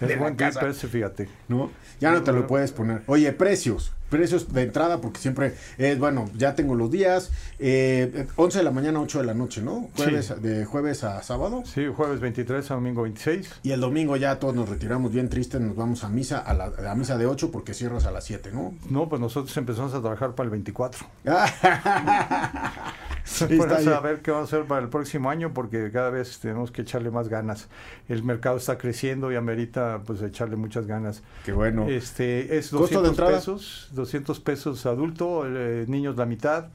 Es 0.00 0.18
buen 0.18 0.36
casa. 0.36 0.72
fíjate. 0.72 1.28
¿No? 1.48 1.70
Ya 2.00 2.12
no 2.12 2.22
te 2.22 2.32
lo 2.32 2.46
puedes 2.46 2.72
poner. 2.72 3.02
Oye, 3.06 3.32
precios. 3.32 3.92
Precios 4.10 4.52
de 4.52 4.62
entrada, 4.62 5.00
porque 5.00 5.20
siempre 5.20 5.54
es, 5.78 5.98
bueno, 5.98 6.28
ya 6.36 6.54
tengo 6.54 6.74
los 6.74 6.90
días. 6.90 7.30
Eh, 7.58 8.26
11 8.36 8.58
de 8.58 8.64
la 8.64 8.70
mañana, 8.70 9.00
8 9.00 9.20
de 9.20 9.24
la 9.24 9.34
noche, 9.34 9.62
¿no? 9.62 9.88
Jueves, 9.96 10.34
De 10.42 10.64
jueves 10.64 11.04
a 11.04 11.22
sábado. 11.22 11.62
Sí, 11.64 11.86
jueves 11.86 12.20
23 12.20 12.70
a 12.70 12.74
domingo 12.74 13.02
26. 13.02 13.60
Y 13.62 13.72
el 13.72 13.80
domingo 13.80 14.16
ya 14.16 14.38
todos 14.38 14.54
nos 14.54 14.68
retiramos 14.68 15.12
bien 15.12 15.28
tristes, 15.28 15.60
nos 15.60 15.76
vamos 15.76 16.04
a 16.04 16.08
misa, 16.08 16.38
a 16.38 16.54
la, 16.54 16.94
misa 16.94 17.16
de 17.16 17.26
8 17.26 17.50
porque 17.50 17.72
cierras 17.72 18.06
a 18.06 18.10
las 18.10 18.24
7, 18.24 18.50
¿no? 18.52 18.74
No, 18.88 19.08
pues 19.08 19.20
nosotros 19.20 19.56
empezamos 19.56 19.94
a 19.94 20.00
trabajar 20.00 20.34
para 20.34 20.44
el 20.44 20.50
24. 20.50 21.06
Por 23.56 23.72
a 23.72 24.00
ver 24.00 24.20
qué 24.22 24.30
vamos 24.30 24.52
a 24.52 24.56
hacer 24.56 24.66
para 24.66 24.82
el 24.82 24.88
próximo 24.88 25.30
año 25.30 25.52
porque 25.52 25.90
cada 25.92 26.10
vez 26.10 26.38
tenemos 26.40 26.70
que 26.70 26.82
echarle 26.82 27.10
más 27.10 27.28
ganas. 27.28 27.68
El 28.08 28.22
mercado 28.22 28.56
está 28.56 28.78
creciendo 28.78 29.30
y 29.32 29.36
amerita 29.36 30.02
pues 30.06 30.22
echarle 30.22 30.56
muchas 30.56 30.86
ganas. 30.86 31.22
Qué 31.44 31.52
bueno. 31.52 31.88
Este 31.88 32.56
es 32.58 32.70
200 32.70 33.16
pesos, 33.16 33.88
200 33.92 34.40
pesos 34.40 34.86
adulto, 34.86 35.44
eh, 35.46 35.84
niños 35.88 36.16
la 36.16 36.26
mitad. 36.26 36.68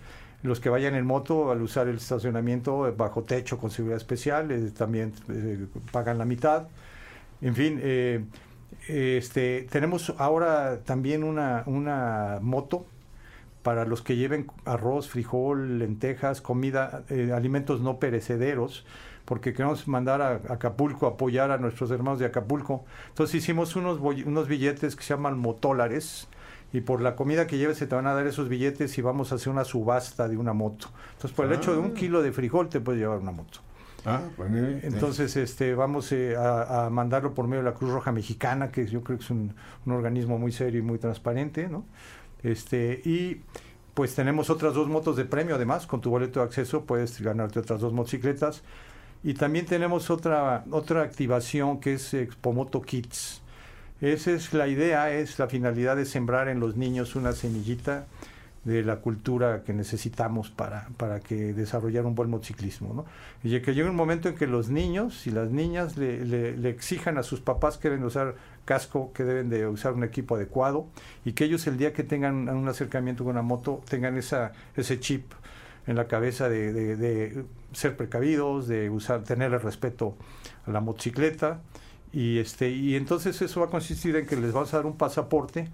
Los 0.44 0.60
que 0.60 0.70
vayan 0.70 0.94
en 0.96 1.06
moto 1.06 1.52
al 1.52 1.62
usar 1.62 1.88
el 1.88 1.98
estacionamiento 1.98 2.94
bajo 2.96 3.24
techo 3.24 3.58
con 3.58 3.72
seguridad 3.72 3.98
especial 3.98 4.52
eh, 4.52 4.72
también 4.72 5.14
eh, 5.30 5.66
pagan 5.92 6.18
la 6.18 6.26
mitad. 6.26 6.68
En 7.42 7.54
fin, 7.54 7.82
este 8.88 9.68
tenemos 9.70 10.14
ahora 10.18 10.80
también 10.86 11.24
una, 11.24 11.64
una 11.66 12.40
moto 12.42 12.86
para 13.66 13.84
los 13.84 14.04
que 14.04 14.16
lleven 14.16 14.46
arroz, 14.64 15.10
frijol, 15.10 15.80
lentejas, 15.80 16.40
comida, 16.40 17.02
eh, 17.10 17.32
alimentos 17.34 17.82
no 17.82 17.98
perecederos, 17.98 18.86
porque 19.26 19.54
queremos 19.54 19.88
mandar 19.88 20.22
a, 20.22 20.54
Acapulco, 20.54 21.08
apoyar 21.08 21.50
a 21.50 21.58
nuestros 21.58 21.90
hermanos 21.90 22.20
de 22.20 22.28
Acapulco. 22.28 22.86
Entonces 23.08 23.34
hicimos 23.34 23.76
unos, 23.76 24.00
unos 24.00 24.48
billetes 24.48 24.96
que 24.96 25.02
se 25.02 25.16
llaman 25.16 25.40
motólares, 25.40 26.28
y 26.74 26.82
por 26.82 27.02
la 27.02 27.16
comida 27.16 27.48
que 27.48 27.58
lleves 27.58 27.80
se 27.80 27.88
te 27.88 27.96
van 27.96 28.06
a 28.06 28.14
dar 28.14 28.28
esos 28.28 28.50
billetes 28.50 28.96
y 29.00 29.02
vamos 29.02 29.32
a 29.32 29.36
hacer 29.36 29.52
una 29.52 29.64
subasta 29.64 30.28
de 30.28 30.38
una 30.38 30.54
moto. 30.54 30.90
Entonces, 31.14 31.32
por 31.32 31.48
el 31.48 31.54
hecho 31.54 31.72
de 31.74 31.80
un 31.80 31.94
ah. 31.96 31.98
kilo 31.98 32.22
de 32.22 32.32
frijol 32.32 32.70
te 32.70 32.80
puedes 32.80 33.02
llevar 33.02 33.18
una 33.18 33.32
moto. 33.32 33.62
Ah, 34.06 34.22
pues 34.36 34.52
Entonces, 34.84 35.36
este, 35.38 35.74
vamos 35.74 36.12
eh, 36.12 36.36
a, 36.38 36.88
mandarlo 36.92 37.34
por 37.34 37.48
medio 37.48 37.64
de 37.64 37.72
la 37.72 37.76
Cruz 37.76 37.92
Roja 37.92 38.12
Mexicana, 38.12 38.72
que 38.72 38.86
yo 38.86 39.04
creo 39.04 39.18
que 39.18 39.24
es 39.24 39.32
un, 39.32 39.56
un 39.88 39.92
organismo 39.92 40.38
muy 40.38 40.52
serio 40.52 40.82
y 40.82 40.84
muy 40.84 41.00
transparente, 41.00 41.68
¿no? 41.68 41.86
Este, 42.46 43.02
y 43.04 43.42
pues 43.96 44.14
tenemos 44.14 44.50
otras 44.50 44.76
dos 44.76 44.88
motos 44.88 45.16
de 45.16 45.26
premio, 45.26 45.56
además, 45.56 45.88
con 45.88 46.00
tu 46.00 46.12
boleto 46.12 46.40
de 46.40 46.46
acceso 46.46 46.84
puedes 46.86 47.20
ganarte 47.20 47.60
otras 47.60 47.82
dos 47.82 47.92
motocicletas. 47.92 48.62
Y 49.24 49.34
también 49.34 49.66
tenemos 49.66 50.12
otra, 50.12 50.64
otra 50.70 51.02
activación 51.02 51.80
que 51.80 51.96
es 51.96 52.14
Expomoto 52.14 52.82
Kids. 52.82 53.42
Esa 54.00 54.32
es 54.32 54.54
la 54.54 54.68
idea, 54.68 55.12
es 55.12 55.40
la 55.40 55.48
finalidad 55.48 55.96
de 55.96 56.06
sembrar 56.06 56.48
en 56.50 56.60
los 56.60 56.76
niños 56.76 57.16
una 57.16 57.32
semillita 57.32 58.06
de 58.66 58.84
la 58.84 58.98
cultura 58.98 59.64
que 59.64 59.74
necesitamos 59.74 60.50
para, 60.50 60.90
para 60.98 61.20
que 61.20 61.54
desarrollar 61.54 62.06
un 62.06 62.16
buen 62.16 62.32
motociclismo. 62.32 62.94
¿no? 62.94 63.06
Y 63.44 63.60
que 63.62 63.76
llegue 63.76 63.88
un 63.88 63.96
momento 63.96 64.28
en 64.28 64.36
que 64.36 64.48
los 64.48 64.70
niños 64.70 65.28
y 65.28 65.32
las 65.32 65.52
niñas 65.52 65.98
le, 65.98 66.68
exijan 66.68 67.20
a 67.20 67.24
sus 67.24 67.40
papás 67.40 67.78
que 67.78 67.90
deben 67.90 68.04
usar 68.04 68.36
casco, 68.66 69.14
que 69.14 69.24
deben 69.24 69.50
de 69.50 69.68
usar 69.68 69.94
un 69.94 70.04
equipo 70.04 70.36
adecuado 70.36 70.88
y 71.24 71.34
que 71.34 71.46
ellos 71.46 71.68
el 71.68 71.78
día 71.78 71.94
que 71.94 72.04
tengan 72.04 72.50
un 72.50 72.68
acercamiento 72.68 73.24
con 73.24 73.34
una 73.34 73.44
moto 73.44 73.82
tengan 73.88 74.18
esa, 74.18 74.52
ese 74.76 75.00
chip 75.00 75.32
en 75.86 75.96
la 75.96 76.08
cabeza 76.08 76.50
de, 76.50 76.74
de, 76.74 76.96
de 76.96 77.46
ser 77.72 77.96
precavidos, 77.96 78.68
de 78.68 78.90
usar, 78.90 79.24
tener 79.24 79.54
el 79.54 79.62
respeto 79.62 80.18
a 80.66 80.72
la 80.72 80.82
motocicleta 80.82 81.62
y 82.12 82.40
este 82.40 82.72
y 82.72 82.96
entonces 82.96 83.40
eso 83.44 83.60
va 83.60 83.68
a 83.68 83.70
consistir 83.70 84.16
en 84.16 84.26
que 84.26 84.36
les 84.36 84.54
vas 84.54 84.74
a 84.74 84.78
dar 84.78 84.86
un 84.88 84.98
pasaporte 84.98 85.70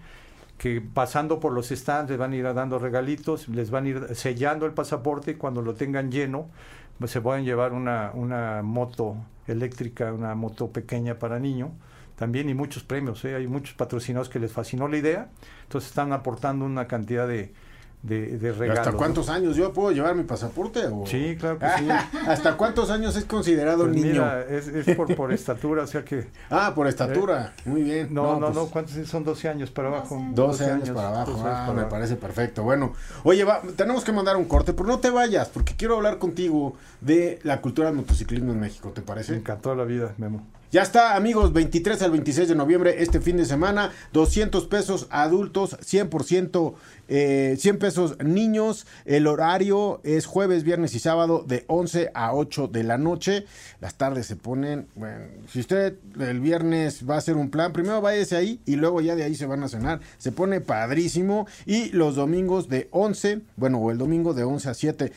que 0.62 0.80
pasando 0.80 1.40
por 1.40 1.54
los 1.54 1.70
stands 1.70 2.12
les 2.12 2.20
van 2.20 2.34
a 2.34 2.36
ir 2.36 2.54
dando 2.54 2.78
regalitos, 2.78 3.50
les 3.50 3.72
van 3.72 3.86
a 3.86 3.90
ir 3.90 4.16
sellando 4.16 4.68
el 4.68 4.74
pasaporte 4.74 5.32
y 5.32 5.34
cuando 5.34 5.64
lo 5.64 5.74
tengan 5.74 6.12
lleno, 6.12 6.52
pues 7.00 7.10
se 7.10 7.20
pueden 7.20 7.46
llevar 7.46 7.74
una, 7.74 8.12
una 8.14 8.62
moto 8.62 9.18
eléctrica, 9.48 10.14
una 10.14 10.36
moto 10.36 10.72
pequeña 10.72 11.18
para 11.18 11.40
niño 11.40 11.72
también 12.16 12.48
y 12.48 12.54
muchos 12.54 12.84
premios, 12.84 13.26
¿eh? 13.26 13.34
hay 13.34 13.48
muchos 13.48 13.74
patrocinados 13.74 14.30
que 14.30 14.38
les 14.38 14.52
fascinó 14.52 14.88
la 14.88 14.98
idea, 14.98 15.30
entonces 15.64 15.90
están 15.90 16.14
aportando 16.14 16.64
una 16.64 16.88
cantidad 16.88 17.28
de, 17.28 17.56
de, 18.04 18.54
regalos. 18.58 18.80
¿Hasta 18.80 18.98
cuántos 18.98 19.30
años 19.30 19.56
yo 19.56 19.72
puedo 19.74 19.92
llevar 19.92 20.16
mi 20.16 20.24
pasaporte? 20.24 20.86
O? 20.88 21.06
Sí, 21.06 21.36
claro 21.40 21.60
que 21.60 21.68
sí. 21.78 21.88
¿Hasta 22.28 22.58
cuántos 22.58 22.90
años 22.90 23.16
es 23.16 23.26
considerado 23.26 23.84
pues 23.84 23.96
niño? 23.96 24.26
es, 24.50 24.96
por, 24.96 25.16
por, 25.16 25.32
estatura, 25.34 25.84
o 25.84 25.88
sea 25.88 26.04
que... 26.04 26.28
Ah, 26.50 26.74
por 26.76 26.88
estatura, 26.88 27.54
eh, 27.58 27.70
muy 27.70 27.84
bien. 27.84 28.14
No, 28.14 28.40
no, 28.40 28.50
no, 28.50 28.62
pues 28.62 28.72
¿cuántos 28.72 29.08
son 29.08 29.24
12 29.24 29.50
años 29.50 29.72
para 29.72 29.90
abajo? 29.90 30.22
12, 30.32 30.66
años, 30.66 30.90
para 30.90 31.10
abajo, 31.10 31.44
ah, 31.46 31.74
me 31.76 31.84
parece 31.84 32.16
perfecto. 32.16 32.64
Bueno, 32.64 32.94
oye, 33.24 33.44
va, 33.44 33.62
tenemos 33.76 34.04
que 34.04 34.12
mandar 34.12 34.36
un 34.36 34.46
corte, 34.46 34.74
pero 34.74 34.88
no 34.88 35.00
te 35.00 35.10
vayas, 35.10 35.50
porque 35.50 35.76
quiero 35.76 35.96
hablar 35.96 36.18
contigo 36.18 36.76
de 37.02 37.40
la 37.44 37.62
cultura 37.62 37.90
del 37.90 37.98
motociclismo 37.98 38.52
en 38.52 38.60
México, 38.60 38.90
¿te 38.90 39.02
parece? 39.02 39.34
Me 39.34 39.40
encantó 39.40 39.76
la 39.76 39.84
vida, 39.84 40.14
Memo. 40.18 40.46
Ya 40.72 40.84
está, 40.84 41.18
amigos, 41.18 41.52
23 41.52 42.02
al 42.02 42.12
26 42.12 42.48
de 42.48 42.56
noviembre, 42.56 43.04
este 43.04 43.20
fin 43.20 43.36
de 43.36 43.44
semana, 43.44 43.92
200 44.14 44.68
pesos 44.68 45.08
adultos, 45.10 45.76
100%, 45.82 46.76
eh, 47.10 47.58
100 47.60 47.78
pesos 47.78 48.18
niños. 48.24 48.88
El 49.04 49.28
horario 49.28 50.00
es 50.06 50.26
jueves, 50.26 50.64
viernes 50.64 50.96
y 50.96 51.00
sábado 51.00 51.44
de 51.46 51.66
11 51.68 52.12
a 52.14 52.34
8 52.34 52.70
de 52.70 52.86
la 52.86 52.98
noche. 52.98 53.46
Las 53.82 53.96
tardes 53.96 54.28
se 54.28 54.38
ponen, 54.38 54.88
bueno, 54.96 55.26
si 55.52 55.60
usted 55.60 55.98
el 56.18 56.40
viernes 56.40 57.04
va 57.06 57.16
a 57.16 57.18
hacer 57.18 57.36
un 57.36 57.50
plan, 57.50 57.74
primero 57.74 58.00
váyase 58.00 58.38
ahí 58.38 58.62
y 58.66 58.78
luego 58.78 59.02
ya 59.02 59.18
de 59.18 59.24
ahí 59.24 59.36
se 59.36 59.48
van 59.48 59.64
a 59.64 59.68
cenar. 59.68 60.00
Se 60.20 60.32
pone 60.32 60.62
padrísimo. 60.62 61.48
Y 61.66 61.90
los 61.90 62.16
domingos 62.16 62.70
de 62.70 62.88
11, 62.92 63.42
bueno, 63.58 63.78
o 63.80 63.92
el 63.92 63.98
domingo 63.98 64.34
de 64.34 64.46
11 64.46 64.70
a 64.70 64.74
7. 64.74 65.12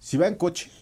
Si 0.00 0.16
va 0.16 0.26
en 0.26 0.34
coche, 0.34 0.72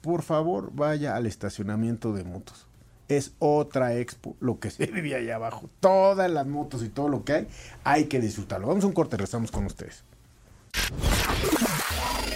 por 0.00 0.22
favor 0.22 0.70
vaya 0.72 1.16
al 1.16 1.26
estacionamiento 1.26 2.14
de 2.14 2.24
motos 2.24 2.67
es 3.08 3.32
otra 3.38 3.96
expo, 3.96 4.36
lo 4.40 4.58
que 4.60 4.70
se 4.70 4.86
vive 4.92 5.14
allá 5.14 5.36
abajo. 5.36 5.68
Todas 5.80 6.30
las 6.30 6.46
motos 6.46 6.82
y 6.82 6.88
todo 6.88 7.08
lo 7.08 7.24
que 7.24 7.32
hay, 7.32 7.48
hay 7.84 8.04
que 8.06 8.20
disfrutarlo. 8.20 8.68
Vamos 8.68 8.84
a 8.84 8.86
un 8.86 8.92
corte, 8.92 9.16
regresamos 9.16 9.50
con 9.50 9.66
ustedes. 9.66 10.04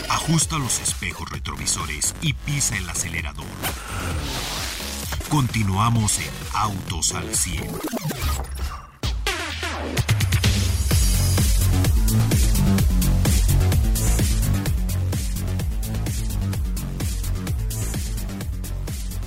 Ajusta 0.08 0.58
los 0.58 0.80
espejos 0.80 1.30
retrovisores 1.30 2.14
y 2.20 2.32
pisa 2.32 2.76
el 2.76 2.88
acelerador. 2.88 3.44
Continuamos 5.28 6.18
en 6.18 6.30
Autos 6.54 7.12
al 7.14 7.34
100. 7.34 7.66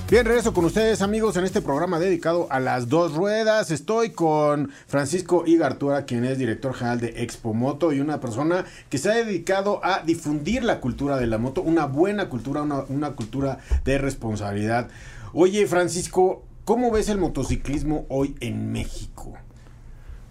Bien, 0.08 0.24
regreso 0.24 0.54
con 0.54 0.64
ustedes 0.64 1.02
amigos 1.02 1.36
en 1.36 1.42
este 1.42 1.60
programa 1.60 1.98
dedicado 1.98 2.46
a 2.50 2.60
las 2.60 2.88
dos 2.88 3.16
ruedas. 3.16 3.72
Estoy 3.72 4.10
con 4.10 4.70
Francisco 4.86 5.42
Igartura, 5.44 6.04
quien 6.04 6.24
es 6.24 6.38
director 6.38 6.74
general 6.74 7.00
de 7.00 7.24
Expo 7.24 7.54
Moto 7.54 7.92
y 7.92 7.98
una 7.98 8.20
persona 8.20 8.64
que 8.88 8.98
se 8.98 9.10
ha 9.10 9.14
dedicado 9.16 9.84
a 9.84 10.02
difundir 10.04 10.62
la 10.62 10.78
cultura 10.78 11.16
de 11.16 11.26
la 11.26 11.38
moto, 11.38 11.60
una 11.60 11.86
buena 11.86 12.28
cultura, 12.28 12.62
una, 12.62 13.10
cultura 13.16 13.58
de 13.84 13.98
responsabilidad. 13.98 14.90
Oye, 15.32 15.66
Francisco, 15.66 16.44
¿cómo 16.64 16.92
ves 16.92 17.08
el 17.08 17.18
motociclismo 17.18 18.06
hoy 18.08 18.36
en 18.38 18.70
México? 18.70 19.32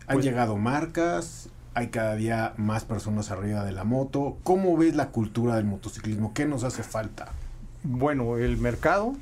Han 0.07 0.15
pues 0.15 0.25
llegado 0.25 0.55
marcas, 0.55 1.49
hay 1.73 1.89
cada 1.89 2.15
día 2.15 2.53
más 2.55 2.85
personas 2.85 3.29
arriba 3.29 3.65
de 3.65 3.73
la 3.73 3.83
moto. 3.83 4.37
¿Cómo 4.43 4.77
ves 4.77 4.95
la 4.95 5.09
cultura 5.09 5.57
del 5.57 5.65
motociclismo? 5.65 6.33
¿Qué 6.33 6.45
nos 6.45 6.63
hace 6.63 6.81
falta? 6.81 7.33
Bueno, 7.83 8.37
el 8.37 8.55
mercado 8.55 9.15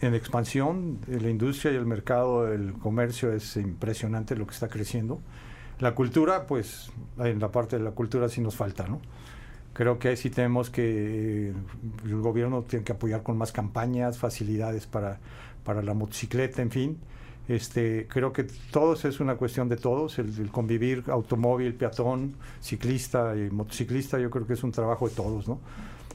en 0.00 0.14
expansión, 0.14 0.98
la 1.06 1.28
industria 1.28 1.72
y 1.72 1.76
el 1.76 1.86
mercado, 1.86 2.50
el 2.52 2.72
comercio 2.74 3.32
es 3.32 3.56
impresionante 3.56 4.34
lo 4.36 4.46
que 4.46 4.54
está 4.54 4.68
creciendo. 4.68 5.20
La 5.78 5.94
cultura, 5.94 6.46
pues 6.46 6.90
en 7.18 7.38
la 7.38 7.50
parte 7.50 7.78
de 7.78 7.84
la 7.84 7.92
cultura 7.92 8.28
sí 8.28 8.40
nos 8.40 8.56
falta, 8.56 8.86
¿no? 8.86 9.00
Creo 9.72 9.98
que 9.98 10.08
ahí 10.08 10.16
sí 10.16 10.30
tenemos 10.30 10.68
que, 10.68 11.52
el 12.04 12.20
gobierno 12.20 12.62
tiene 12.62 12.84
que 12.84 12.92
apoyar 12.92 13.22
con 13.22 13.38
más 13.38 13.52
campañas, 13.52 14.18
facilidades 14.18 14.86
para, 14.86 15.20
para 15.64 15.82
la 15.82 15.94
motocicleta, 15.94 16.60
en 16.60 16.70
fin. 16.70 16.98
Este, 17.48 18.06
creo 18.08 18.32
que 18.32 18.44
todos 18.70 19.04
es 19.04 19.20
una 19.20 19.36
cuestión 19.36 19.68
de 19.68 19.76
todos, 19.76 20.18
el, 20.18 20.50
convivir 20.50 21.04
automóvil, 21.08 21.74
peatón, 21.74 22.34
ciclista 22.60 23.34
y 23.36 23.50
motociclista, 23.50 24.18
yo 24.18 24.30
creo 24.30 24.46
que 24.46 24.52
es 24.52 24.62
un 24.62 24.72
trabajo 24.72 25.08
de 25.08 25.14
todos, 25.14 25.48
¿no? 25.48 25.58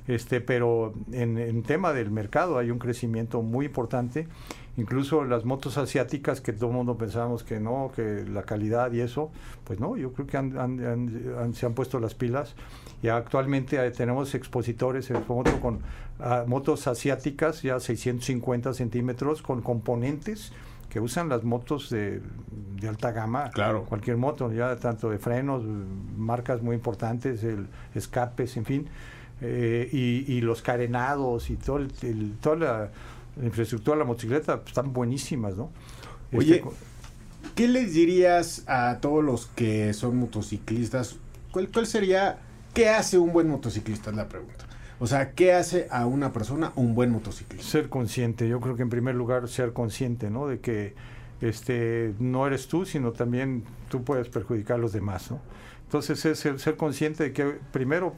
Este, 0.08 0.40
pero 0.40 0.94
en, 1.12 1.38
en 1.38 1.64
tema 1.64 1.94
del 1.94 2.12
mercado 2.12 2.58
hay 2.58 2.72
un 2.72 2.80
crecimiento 2.80 3.42
muy 3.42 3.66
importante. 3.66 4.28
Incluso 4.78 5.24
las 5.24 5.46
motos 5.46 5.78
asiáticas 5.78 6.42
que 6.42 6.52
todo 6.52 6.70
el 6.70 6.76
mundo 6.76 6.98
pensábamos 6.98 7.44
que 7.44 7.60
no, 7.62 7.92
que 7.96 8.26
la 8.26 8.44
calidad 8.44 8.92
y 8.92 9.00
eso, 9.00 9.32
pues 9.64 9.80
no, 9.80 9.96
yo 9.96 10.12
creo 10.12 10.28
que 10.28 10.36
han, 10.38 11.54
se 11.54 11.66
han 11.66 11.74
puesto 11.74 12.00
las 12.00 12.14
pilas. 12.14 12.56
Y 13.02 13.08
actualmente 13.08 13.84
eh, 13.84 13.92
tenemos 13.92 14.36
expositores 14.36 15.10
en 15.12 15.24
foto 15.24 15.60
con 15.62 15.80
ah, 16.20 16.44
motos 16.46 16.88
asiáticas 16.88 17.62
ya 17.62 17.80
650 17.80 18.74
centímetros 18.74 19.42
con 19.42 19.62
componentes 19.62 20.52
que 20.90 21.00
usan 21.00 21.30
las 21.30 21.44
motos 21.44 21.90
de, 21.90 22.22
alta 22.88 23.12
gama, 23.12 23.50
claro. 23.52 23.84
cualquier 23.84 24.18
moto, 24.18 24.52
ya 24.52 24.76
tanto 24.78 25.10
de 25.10 25.18
frenos, 25.18 25.64
marcas 26.16 26.62
muy 26.62 26.76
importantes, 26.76 27.44
el 27.44 27.68
escapes, 27.96 28.56
en 28.56 28.66
fin, 28.66 28.88
eh, 29.42 29.90
y, 29.92 30.42
los 30.42 30.62
carenados 30.62 31.50
y 31.50 31.56
todo 31.56 31.78
el, 31.78 32.34
toda 32.42 32.56
la 32.56 32.92
la 33.38 33.46
infraestructura 33.46 33.96
de 33.96 34.00
la 34.00 34.06
motocicleta 34.06 34.58
pues, 34.58 34.70
están 34.70 34.94
buenísimas, 34.94 35.56
¿no? 35.58 35.72
Oye, 36.34 36.58
este, 36.58 36.70
¿qué 37.56 37.68
les 37.68 37.94
dirías 37.94 38.64
a 38.68 39.00
todos 39.02 39.24
los 39.24 39.48
que 39.48 39.94
son 39.94 40.18
motociclistas? 40.18 41.18
¿Cuál, 41.52 41.70
¿Cuál, 41.70 41.88
sería, 41.88 42.40
qué 42.74 42.90
hace 42.90 43.18
un 43.18 43.34
buen 43.34 43.50
motociclista? 43.50 44.10
Es 44.10 44.16
la 44.16 44.28
pregunta. 44.28 44.66
O 45.00 45.08
sea, 45.08 45.32
¿qué 45.32 45.54
hace 45.54 45.88
a 45.92 46.06
una 46.06 46.32
persona 46.32 46.72
un 46.76 46.96
buen 46.96 47.12
motociclista? 47.12 47.68
Ser 47.68 47.90
consciente, 47.90 48.48
yo 48.48 48.62
creo 48.62 48.76
que 48.76 48.84
en 48.84 48.90
primer 48.90 49.16
lugar 49.16 49.48
ser 49.50 49.74
consciente, 49.74 50.30
¿no? 50.30 50.48
De 50.48 50.60
que 50.60 50.94
este 51.42 52.14
no 52.20 52.48
eres 52.48 52.68
tú, 52.68 52.86
sino 52.86 53.12
también 53.12 53.64
tú 53.90 54.04
puedes 54.04 54.30
perjudicar 54.30 54.76
a 54.76 54.80
los 54.80 54.94
demás, 54.94 55.30
¿no? 55.32 55.42
Entonces 55.84 56.26
es 56.26 56.40
ser 56.40 56.78
consciente 56.78 57.26
de 57.26 57.34
que 57.34 57.44
primero 57.72 58.16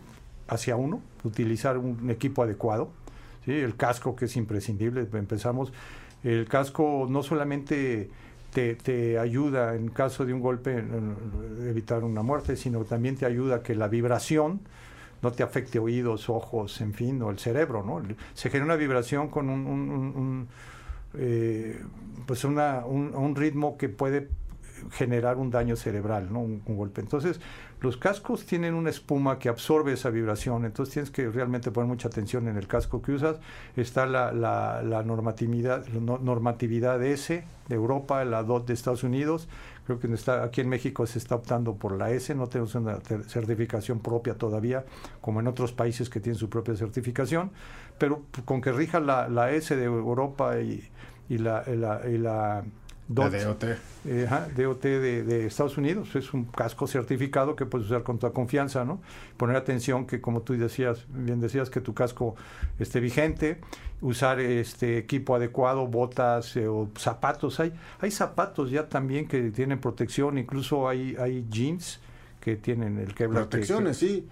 hacia 0.48 0.76
uno, 0.76 1.02
utilizar 1.24 1.78
un 1.78 2.10
equipo 2.10 2.44
adecuado, 2.44 2.90
el 3.46 3.76
casco 3.76 4.16
que 4.16 4.26
es 4.26 4.36
imprescindible, 4.36 5.08
empezamos, 5.14 5.72
el 6.24 6.48
casco 6.48 7.08
no 7.10 7.24
solamente 7.24 8.10
te, 8.52 9.20
ayuda 9.20 9.76
en 9.76 9.90
caso 9.90 10.26
de 10.26 10.34
un 10.34 10.42
golpe 10.42 10.84
evitar 11.62 12.04
una 12.04 12.24
muerte, 12.24 12.56
sino 12.56 12.84
también 12.86 13.16
te 13.16 13.26
ayuda 13.26 13.58
a 13.58 13.64
que 13.64 13.76
la 13.76 13.88
vibración 13.88 14.62
no 15.22 15.32
te 15.32 15.44
afecte 15.44 15.80
oídos, 15.80 16.30
ojos, 16.30 16.82
en 16.82 16.94
fin, 16.94 17.22
o 17.22 17.30
el 17.30 17.40
cerebro, 17.40 17.84
¿no? 17.84 18.02
Se 18.34 18.50
genera 18.50 18.66
una 18.66 18.76
vibración 18.76 19.30
con 19.30 19.50
un, 19.50 20.48
eh, 21.16 21.82
pues 22.26 22.44
una, 22.44 22.86
un, 22.86 23.36
ritmo 23.36 23.78
que 23.78 23.90
puede 23.90 24.30
generar 24.92 25.38
un 25.38 25.52
daño 25.52 25.76
cerebral, 25.76 26.32
¿no? 26.32 26.40
Un, 26.40 26.62
golpe. 26.66 27.02
Entonces, 27.02 27.40
los 27.82 27.98
cascos 27.98 28.46
tienen 28.46 28.74
una 28.74 28.90
espuma 28.90 29.40
que 29.40 29.50
absorbe 29.50 29.94
esa 29.94 30.10
vibración, 30.10 30.66
entonces 30.66 30.94
tienes 30.94 31.12
que 31.12 31.30
realmente 31.30 31.72
poner 31.72 31.88
mucha 31.88 32.08
atención 32.08 32.48
en 32.48 32.58
el 32.58 32.68
casco 32.68 33.02
que 33.02 33.12
usas. 33.12 33.38
Está 33.76 34.06
la, 34.06 34.32
la, 34.32 35.04
normatividad, 35.04 37.04
S 37.04 37.44
de 37.68 37.76
Europa, 37.76 38.24
la 38.26 38.44
DOT 38.44 38.68
de 38.68 38.74
Estados 38.74 39.04
Unidos. 39.04 39.48
Creo 39.86 40.00
que 40.00 40.14
aquí 40.42 40.62
en 40.62 40.70
México 40.70 41.08
se 41.08 41.18
está 41.18 41.36
optando 41.36 41.76
por 41.76 41.98
la 41.98 42.12
S, 42.12 42.34
no 42.36 42.48
tenemos 42.48 42.76
una 42.76 42.98
certificación 43.28 44.00
propia 44.00 44.34
todavía, 44.34 44.86
como 45.22 45.40
en 45.40 45.48
otros 45.48 45.72
países 45.72 46.10
que 46.10 46.20
tienen 46.20 46.38
su 46.38 46.50
propia 46.50 46.76
certificación, 46.76 47.52
pero 47.98 48.24
con 48.44 48.62
que 48.62 48.74
rija 48.74 49.00
la, 49.00 49.52
S 49.52 49.76
de 49.76 49.86
Europa 49.86 50.60
y, 50.60 50.90
la, 51.30 51.64
la 53.14 53.30
DOT, 53.30 53.44
DOT. 53.44 53.64
Eh, 54.06 54.28
DOT 54.56 54.82
de, 54.82 55.46
Estados 55.46 55.78
Unidos. 55.78 56.16
Es 56.16 56.34
un 56.34 56.46
casco 56.46 56.88
certificado 56.88 57.56
que 57.56 57.66
puedes 57.66 57.88
usar 57.88 58.04
con 58.04 58.20
toda 58.20 58.34
confianza, 58.34 58.86
¿no? 58.86 59.02
Poner 59.38 59.56
atención 59.56 60.06
que, 60.06 60.22
como 60.22 60.42
tú 60.42 60.58
decías, 60.58 61.06
bien 61.10 61.40
decías, 61.40 61.70
que 61.70 61.82
tu 61.82 61.94
casco 61.94 62.36
esté 62.80 63.00
vigente, 63.00 63.60
usar 64.02 64.40
este 64.40 64.98
equipo 64.98 65.36
adecuado, 65.36 65.88
botas 65.88 66.56
eh, 66.56 66.68
o 66.68 66.90
zapatos. 66.98 67.60
Hay, 67.60 67.74
hay 68.00 68.12
zapatos 68.12 68.72
ya 68.72 68.88
también 68.88 69.28
que 69.28 69.52
tienen 69.52 69.80
protección, 69.80 70.38
incluso 70.38 70.88
hay, 70.88 71.16
hay 71.18 71.46
jeans 71.50 72.00
que 72.40 72.56
tienen 72.56 72.98
el 72.98 73.14
que 73.14 73.28
protecciones 73.28 73.98
sí 73.98 74.26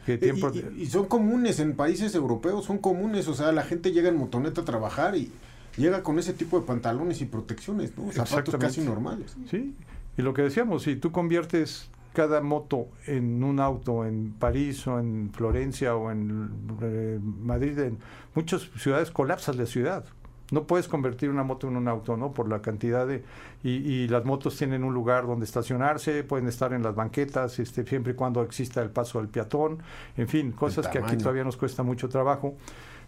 y, 0.78 0.86
son 0.86 1.08
comunes 1.08 1.60
en 1.60 1.76
países 1.76 2.16
europeos 2.16 2.64
son 2.64 2.78
comunes 2.78 3.28
o 3.28 3.34
sea 3.34 3.52
la 3.52 3.64
gente 3.64 3.92
llega 3.92 4.08
en 4.08 4.16
motoneta 4.16 4.62
a 4.62 4.64
trabajar 4.64 5.18
y 5.18 5.34
llega 5.78 6.04
con 6.04 6.20
ese 6.20 6.34
tipo 6.34 6.60
de 6.60 6.66
pantalones 6.66 7.22
y 7.22 7.26
protecciones, 7.26 7.98
¿no? 7.98 8.12
Zapatos 8.12 8.56
casi 8.56 8.82
normales. 8.82 9.36
Sí, 9.50 9.76
y 10.18 10.22
lo 10.22 10.34
que 10.34 10.44
decíamos, 10.44 10.84
si 10.84 10.96
tú 10.96 11.12
conviertes 11.12 11.90
cada 12.16 12.42
moto 12.42 12.88
en 13.06 13.44
un 13.44 13.60
auto 13.60 14.06
en 14.06 14.32
París 14.32 14.88
o 14.88 15.00
en 15.00 15.30
Florencia 15.32 15.96
o 15.96 16.10
en 16.10 16.50
eh, 16.82 17.20
Madrid, 17.22 17.78
en 17.80 18.00
muchas 18.34 18.70
ciudades 18.78 19.12
colapsas 19.12 19.58
la 19.58 19.66
ciudad. 19.68 20.06
No 20.52 20.66
puedes 20.66 20.88
convertir 20.88 21.30
una 21.30 21.44
moto 21.44 21.68
en 21.68 21.76
un 21.76 21.88
auto, 21.88 22.18
¿no? 22.18 22.32
Por 22.32 22.48
la 22.48 22.62
cantidad 22.62 23.06
de... 23.06 23.24
Y, 23.64 24.08
las 24.08 24.26
motos 24.26 24.56
tienen 24.56 24.84
un 24.84 24.94
lugar 24.94 25.26
donde 25.26 25.44
estacionarse, 25.44 26.24
pueden 26.24 26.48
estar 26.48 26.72
en 26.72 26.84
las 26.84 26.94
banquetas, 26.94 27.58
este, 27.58 27.84
siempre 27.84 28.14
y 28.14 28.16
cuando 28.16 28.44
exista 28.44 28.82
el 28.84 28.92
paso 28.92 29.18
del 29.18 29.28
peatón, 29.28 29.80
en 30.16 30.28
fin, 30.28 30.52
cosas 30.52 30.88
que 30.88 31.00
aquí 31.00 31.18
todavía 31.18 31.44
nos 31.44 31.58
cuesta 31.58 31.82
mucho 31.82 32.08
trabajo 32.08 32.56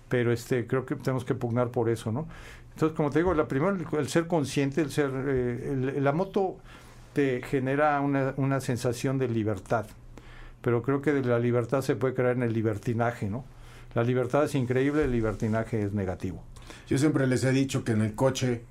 pero 0.10 0.32
este 0.32 0.67
creo 0.67 0.86
que 0.86 0.96
tenemos 0.96 1.26
que 1.26 1.36
pugnar 1.36 1.70
por 1.70 1.89
eso, 1.89 2.12
¿no? 2.12 2.28
Entonces, 2.74 2.96
como 2.96 3.10
te 3.10 3.20
digo, 3.20 3.34
la 3.34 3.48
primera, 3.48 3.76
el 3.98 4.08
ser 4.08 4.28
consciente, 4.28 4.82
el 4.82 4.91
ser, 4.91 5.10
eh, 5.28 5.98
la 6.00 6.12
moto 6.12 6.58
te 7.13 7.41
genera 7.41 8.00
una, 8.02 8.34
una, 8.38 8.60
sensación 8.62 9.17
de 9.17 9.28
libertad, 9.28 9.88
pero 10.62 10.84
creo 10.84 11.02
que 11.02 11.12
de 11.12 11.24
la 11.24 11.39
libertad 11.39 11.82
se 11.82 11.96
puede 11.96 12.13
crear 12.13 12.36
en 12.36 12.43
el 12.43 12.54
libertinaje, 12.54 13.30
¿no? 13.30 13.46
La 13.96 14.04
libertad 14.04 14.43
es 14.43 14.54
increíble, 14.54 15.06
el 15.06 15.12
libertinaje 15.12 15.82
es 15.82 15.93
negativo. 15.93 16.43
Yo 16.88 17.00
siempre 17.00 17.26
les 17.26 17.43
he 17.43 17.52
dicho 17.52 17.84
que 17.84 17.93
en 17.93 18.02
el 18.02 18.13
coche, 18.13 18.62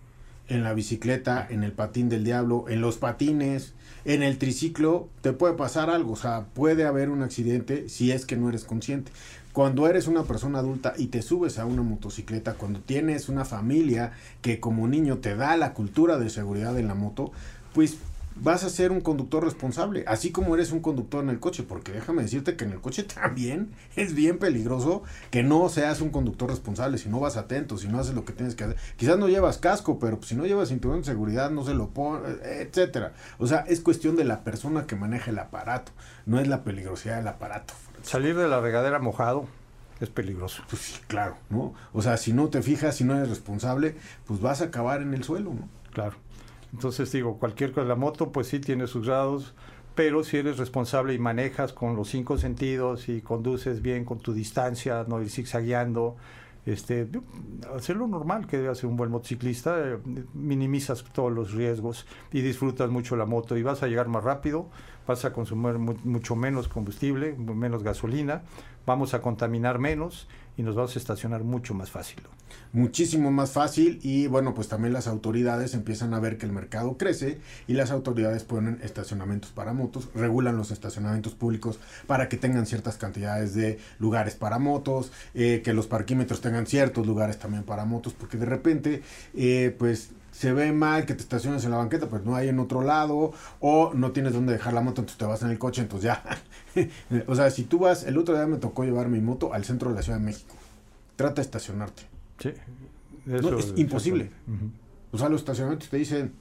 en 0.49 0.63
la 0.63 0.75
bicicleta, 0.75 1.47
en 1.49 1.65
el 1.65 1.73
patín 1.73 2.09
del 2.09 2.25
diablo, 2.25 2.67
en 2.69 2.81
los 2.81 2.99
patines, 2.99 3.75
en 4.05 4.23
el 4.23 4.39
triciclo, 4.39 5.09
te 5.21 5.33
puede 5.33 5.55
pasar 5.55 5.91
algo, 5.91 6.13
o 6.13 6.17
sea, 6.17 6.47
puede 6.55 6.85
haber 6.85 7.11
un 7.11 7.23
accidente 7.23 7.89
si 7.89 8.13
es 8.13 8.25
que 8.27 8.37
no 8.37 8.49
eres 8.49 8.65
consciente. 8.65 9.11
Cuando 9.53 9.89
eres 9.89 10.07
una 10.07 10.25
persona 10.25 10.59
adulta 10.59 10.93
y 10.97 11.07
te 11.07 11.23
subes 11.23 11.59
a 11.59 11.65
una 11.65 11.83
motocicleta, 11.83 12.55
cuando 12.55 12.81
tienes 12.81 13.29
una 13.29 13.45
familia 13.45 14.13
que 14.43 14.61
como 14.61 14.87
niño 14.87 15.19
te 15.19 15.35
da 15.35 15.57
la 15.57 15.73
cultura 15.73 16.19
de 16.19 16.29
seguridad 16.31 16.79
en 16.79 16.89
la 16.89 16.95
moto, 16.95 17.33
pues 17.75 17.97
vas 18.37 18.65
a 18.65 18.71
ser 18.71 18.93
un 18.93 19.01
conductor 19.01 19.45
responsable, 19.45 20.05
así 20.07 20.31
como 20.31 20.55
eres 20.55 20.73
un 20.73 20.81
conductor 20.81 21.23
en 21.23 21.31
el 21.31 21.41
coche, 21.41 21.63
porque 21.63 21.93
déjame 21.93 22.23
decirte 22.23 22.57
que 22.57 22.65
en 22.65 22.73
el 22.73 22.81
coche 22.81 23.03
también 23.15 23.71
es 23.97 24.15
bien 24.15 24.39
peligroso 24.39 25.03
que 25.31 25.43
no 25.43 25.69
seas 25.69 26.01
un 26.01 26.11
conductor 26.11 26.51
responsable, 26.51 26.99
si 26.99 27.09
no 27.09 27.21
vas 27.21 27.37
atento, 27.37 27.79
si 27.79 27.89
no 27.89 27.99
haces 27.99 28.15
lo 28.15 28.25
que 28.25 28.33
tienes 28.33 28.55
que 28.55 28.65
hacer. 28.65 28.77
Quizás 28.97 29.19
no 29.19 29.29
llevas 29.29 29.59
casco, 29.59 29.99
pero 29.99 30.21
si 30.23 30.35
no 30.35 30.47
llevas 30.47 30.69
cinturón 30.69 31.01
de 31.01 31.07
seguridad, 31.07 31.51
no 31.51 31.65
se 31.65 31.75
lo 31.75 31.89
pone, 31.89 32.29
etcétera. 32.45 33.13
O 33.39 33.47
sea, 33.47 33.65
es 33.69 33.81
cuestión 33.81 34.17
de 34.17 34.25
la 34.25 34.45
persona 34.45 34.87
que 34.87 34.97
maneja 34.97 35.31
el 35.31 35.39
aparato, 35.39 35.93
no 36.27 36.39
es 36.39 36.49
la 36.49 36.63
peligrosidad 36.65 37.17
del 37.17 37.29
aparato. 37.29 37.75
Salir 38.03 38.37
de 38.37 38.49
la 38.49 38.61
regadera 38.61 38.99
mojado 38.99 39.47
es 40.01 40.11
peligroso. 40.11 40.63
Pues 40.69 40.83
sí, 40.83 41.01
claro, 41.07 41.37
¿no? 41.51 41.75
O 41.93 42.03
sea, 42.03 42.17
si 42.17 42.33
no 42.33 42.49
te 42.49 42.63
fijas, 42.63 42.97
si 42.97 43.05
no 43.05 43.17
eres 43.17 43.29
responsable, 43.29 43.97
pues 44.27 44.41
vas 44.41 44.61
a 44.61 44.67
acabar 44.67 45.03
en 45.03 45.15
el 45.15 45.25
suelo, 45.25 45.55
¿no? 45.55 45.69
Claro. 45.93 46.17
Entonces 46.77 47.11
digo, 47.11 47.39
cualquier 47.39 47.73
cosa, 47.73 47.87
la 47.87 47.95
moto 47.95 48.33
pues 48.33 48.49
sí 48.49 48.61
tiene 48.61 48.87
sus 48.87 49.07
grados, 49.07 49.55
pero 49.95 50.23
si 50.23 50.37
eres 50.37 50.59
responsable 50.59 51.15
y 51.15 51.19
manejas 51.19 51.73
con 51.73 51.97
los 51.97 52.11
cinco 52.11 52.37
sentidos 52.37 53.09
y 53.09 53.23
conduces 53.23 53.81
bien 53.81 54.05
con 54.05 54.19
tu 54.19 54.35
distancia, 54.35 55.07
no 55.09 55.23
ir 55.23 55.31
zigzagueando, 55.31 56.17
este, 56.67 57.09
hacer 57.75 57.97
lo 57.97 58.07
normal 58.07 58.47
que 58.47 58.59
debe 58.59 58.69
hacer 58.69 58.91
un 58.91 58.99
buen 58.99 59.11
motociclista, 59.11 59.75
eh, 59.79 59.99
minimizas 60.35 61.03
todos 61.15 61.33
los 61.33 61.53
riesgos 61.53 62.07
y 62.31 62.43
disfrutas 62.43 62.91
mucho 62.91 63.17
la 63.17 63.25
moto 63.25 63.57
y 63.57 63.63
vas 63.63 63.83
a 63.83 63.87
llegar 63.87 64.09
más 64.09 64.23
rápido, 64.23 64.69
vas 65.07 65.25
a 65.25 65.33
consumir 65.33 65.79
mucho 65.79 66.37
menos 66.37 66.69
combustible, 66.69 67.33
menos 67.39 67.85
gasolina, 67.85 68.43
vamos 68.85 69.15
a 69.15 69.23
contaminar 69.23 69.79
menos 69.79 70.29
y 70.57 70.63
nos 70.63 70.75
vamos 70.75 70.97
a 70.97 70.99
estacionar 70.99 71.45
mucho 71.45 71.75
más 71.75 71.91
fácil. 71.91 72.21
Muchísimo 72.73 73.31
más 73.31 73.51
fácil 73.51 74.01
y 74.03 74.27
bueno, 74.27 74.55
pues 74.55 74.69
también 74.69 74.93
las 74.93 75.07
autoridades 75.07 75.75
empiezan 75.75 76.15
a 76.15 76.21
ver 76.21 76.39
que 76.39 76.47
el 76.47 76.53
mercado 76.53 76.97
crece 76.97 77.39
y 77.67 77.75
las 77.75 77.91
autoridades 77.91 78.45
ponen 78.45 78.79
estacionamientos 78.83 79.51
para 79.51 79.73
motos, 79.73 80.09
regulan 80.15 80.57
los 80.57 80.71
estacionamientos 80.71 81.35
públicos 81.35 81.79
para 82.07 82.29
que 82.29 82.37
tengan 82.37 82.67
ciertas 82.67 82.97
cantidades 82.97 83.55
de 83.55 83.79
lugares 83.99 84.35
para 84.35 84.59
motos, 84.59 85.13
eh, 85.35 85.63
que 85.65 85.73
los 85.73 85.87
parquímetros 85.87 86.41
tengan 86.41 86.67
ciertos 86.67 87.07
lugares 87.07 87.39
también 87.39 87.65
para 87.65 87.85
motos, 87.85 88.15
porque 88.15 88.37
de 88.37 88.47
repente, 88.47 89.03
eh, 89.35 89.75
pues 89.79 90.11
se 90.37 90.53
ve 90.53 90.71
mal 90.71 91.07
que 91.07 91.15
te 91.15 91.23
estaciones 91.23 91.65
en 91.65 91.71
la 91.71 91.79
banqueta, 91.79 92.09
pues 92.09 92.23
no 92.23 92.37
hay 92.37 92.51
en 92.51 92.59
otro 92.59 92.83
lado, 92.83 93.33
o 93.59 93.95
no 93.95 94.13
tienes 94.13 94.35
dónde 94.35 94.53
dejar 94.53 94.75
la 94.75 94.83
moto, 94.83 95.01
entonces 95.01 95.17
te 95.17 95.25
vas 95.25 95.41
en 95.41 95.49
el 95.49 95.59
coche, 95.59 95.81
entonces 95.81 96.05
ya. 96.05 96.23
o 97.27 97.35
sea, 97.35 97.51
si 97.51 97.65
tú 97.65 97.79
vas, 97.79 98.05
el 98.05 98.19
otro 98.19 98.35
día 98.35 98.47
me 98.47 98.59
tocó 98.59 98.85
llevar 98.85 99.09
mi 99.09 99.19
moto 99.21 99.55
al 99.55 99.65
centro 99.65 99.89
de 99.89 99.97
la 99.97 100.03
Ciudad 100.03 100.19
de 100.19 100.25
México. 100.27 100.55
Trata 101.17 101.37
de 101.37 101.41
estacionarte. 101.41 102.03
Sí. 102.39 102.53
No, 103.25 103.59
es 103.59 103.73
imposible. 103.77 104.31
O 105.11 105.17
sea, 105.17 105.31
los 105.31 105.41
estacionamientos 105.41 105.89
te 105.89 105.97
dicen, 105.97 106.35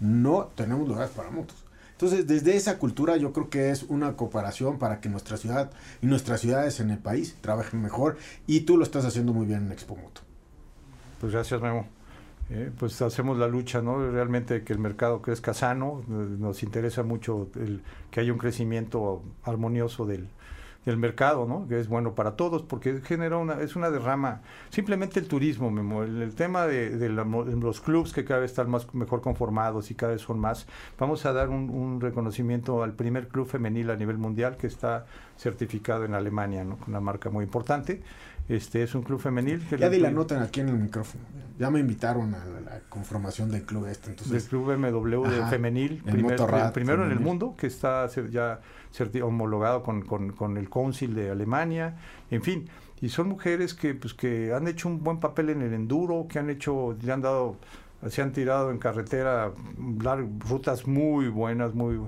no 0.00 0.50
tenemos 0.54 0.88
lugares 0.88 1.10
para 1.10 1.30
motos. 1.30 1.58
Entonces, 1.92 2.26
desde 2.26 2.56
esa 2.56 2.78
cultura 2.78 3.18
yo 3.18 3.34
creo 3.34 3.50
que 3.50 3.68
es 3.68 3.82
una 3.82 4.16
cooperación 4.16 4.78
para 4.78 5.02
que 5.02 5.10
nuestra 5.10 5.36
ciudad 5.36 5.70
y 6.00 6.06
nuestras 6.06 6.40
ciudades 6.40 6.80
en 6.80 6.88
el 6.90 6.98
país 6.98 7.36
trabajen 7.42 7.82
mejor 7.82 8.16
y 8.46 8.60
tú 8.60 8.78
lo 8.78 8.82
estás 8.82 9.04
haciendo 9.04 9.34
muy 9.34 9.44
bien 9.44 9.66
en 9.66 9.72
Expo 9.72 9.94
Moto. 9.94 10.22
Pues 11.20 11.32
gracias, 11.34 11.60
Memo. 11.60 11.86
Eh, 12.50 12.70
pues 12.78 13.00
hacemos 13.00 13.38
la 13.38 13.48
lucha, 13.48 13.80
¿no? 13.80 14.10
Realmente 14.10 14.64
que 14.64 14.72
el 14.72 14.78
mercado 14.78 15.22
crezca 15.22 15.54
sano, 15.54 16.02
nos 16.08 16.62
interesa 16.62 17.02
mucho 17.02 17.48
el, 17.54 17.82
que 18.10 18.20
haya 18.20 18.32
un 18.32 18.38
crecimiento 18.38 19.22
armonioso 19.44 20.04
del, 20.04 20.28
del 20.84 20.98
mercado, 20.98 21.46
¿no? 21.46 21.66
Que 21.66 21.80
es 21.80 21.88
bueno 21.88 22.14
para 22.14 22.36
todos 22.36 22.62
porque 22.62 23.00
genera 23.00 23.38
una 23.38 23.60
es 23.60 23.76
una 23.76 23.90
derrama. 23.90 24.42
Simplemente 24.70 25.18
el 25.18 25.26
turismo, 25.26 26.02
el, 26.02 26.34
tema 26.34 26.66
de, 26.66 27.08
los 27.08 27.80
clubs 27.80 28.12
que 28.12 28.24
cada 28.24 28.40
vez 28.40 28.50
están 28.50 28.70
más 28.70 28.92
mejor 28.94 29.22
conformados 29.22 29.90
y 29.90 29.94
cada 29.94 30.12
vez 30.12 30.22
son 30.22 30.38
más. 30.38 30.66
Vamos 30.98 31.24
a 31.24 31.32
dar 31.32 31.48
un, 31.48 32.00
reconocimiento 32.00 32.82
al 32.82 32.92
primer 32.92 33.28
club 33.28 33.46
femenil 33.46 33.90
a 33.90 33.96
nivel 33.96 34.18
mundial 34.18 34.56
que 34.56 34.66
está 34.66 35.06
certificado 35.38 36.04
en 36.04 36.14
Alemania, 36.14 36.64
¿no? 36.64 36.78
Una 36.86 37.00
marca 37.00 37.30
muy 37.30 37.44
importante. 37.44 38.02
Este 38.48 38.82
es 38.82 38.94
un 38.94 39.02
club 39.02 39.20
femenil. 39.20 39.60
Que 39.66 39.78
ya 39.78 39.88
di 39.88 39.98
la 39.98 40.10
nota 40.10 40.42
aquí 40.42 40.60
en 40.60 40.68
el 40.68 40.78
micrófono. 40.78 41.24
Ya 41.58 41.70
me 41.70 41.80
invitaron 41.80 42.34
a 42.34 42.44
la, 42.44 42.80
conformación 42.88 43.50
del 43.50 43.62
club 43.62 43.86
este. 43.86 44.10
Entonces, 44.10 44.32
del 44.32 44.42
club 44.42 45.28
de 45.28 45.46
femenil, 45.46 46.02
el 46.06 46.72
primero 46.72 47.04
en 47.04 47.12
el 47.12 47.20
mundo 47.20 47.54
que 47.56 47.68
está 47.68 48.08
ya 48.30 48.60
homologado 49.22 49.82
con, 49.82 50.02
con, 50.02 50.56
el 50.56 50.68
cónsul 50.68 51.14
de 51.14 51.30
Alemania, 51.30 51.96
en 52.30 52.42
fin. 52.42 52.68
Y 53.00 53.08
son 53.08 53.28
mujeres 53.28 53.74
que, 53.74 53.94
pues, 53.94 54.14
que 54.14 54.52
han 54.52 54.68
hecho 54.68 54.88
un 54.88 55.02
buen 55.02 55.20
papel 55.20 55.50
en 55.50 55.62
el 55.62 55.72
enduro, 55.72 56.26
que 56.28 56.38
han 56.38 56.50
hecho, 56.50 56.96
le 57.00 57.12
han 57.12 57.22
dado, 57.22 57.56
se 58.08 58.22
han 58.22 58.32
tirado 58.32 58.70
en 58.70 58.78
carretera 58.78 59.52
rutas 60.48 60.86
muy 60.86 61.28
buenas, 61.28 61.74
muy, 61.74 62.00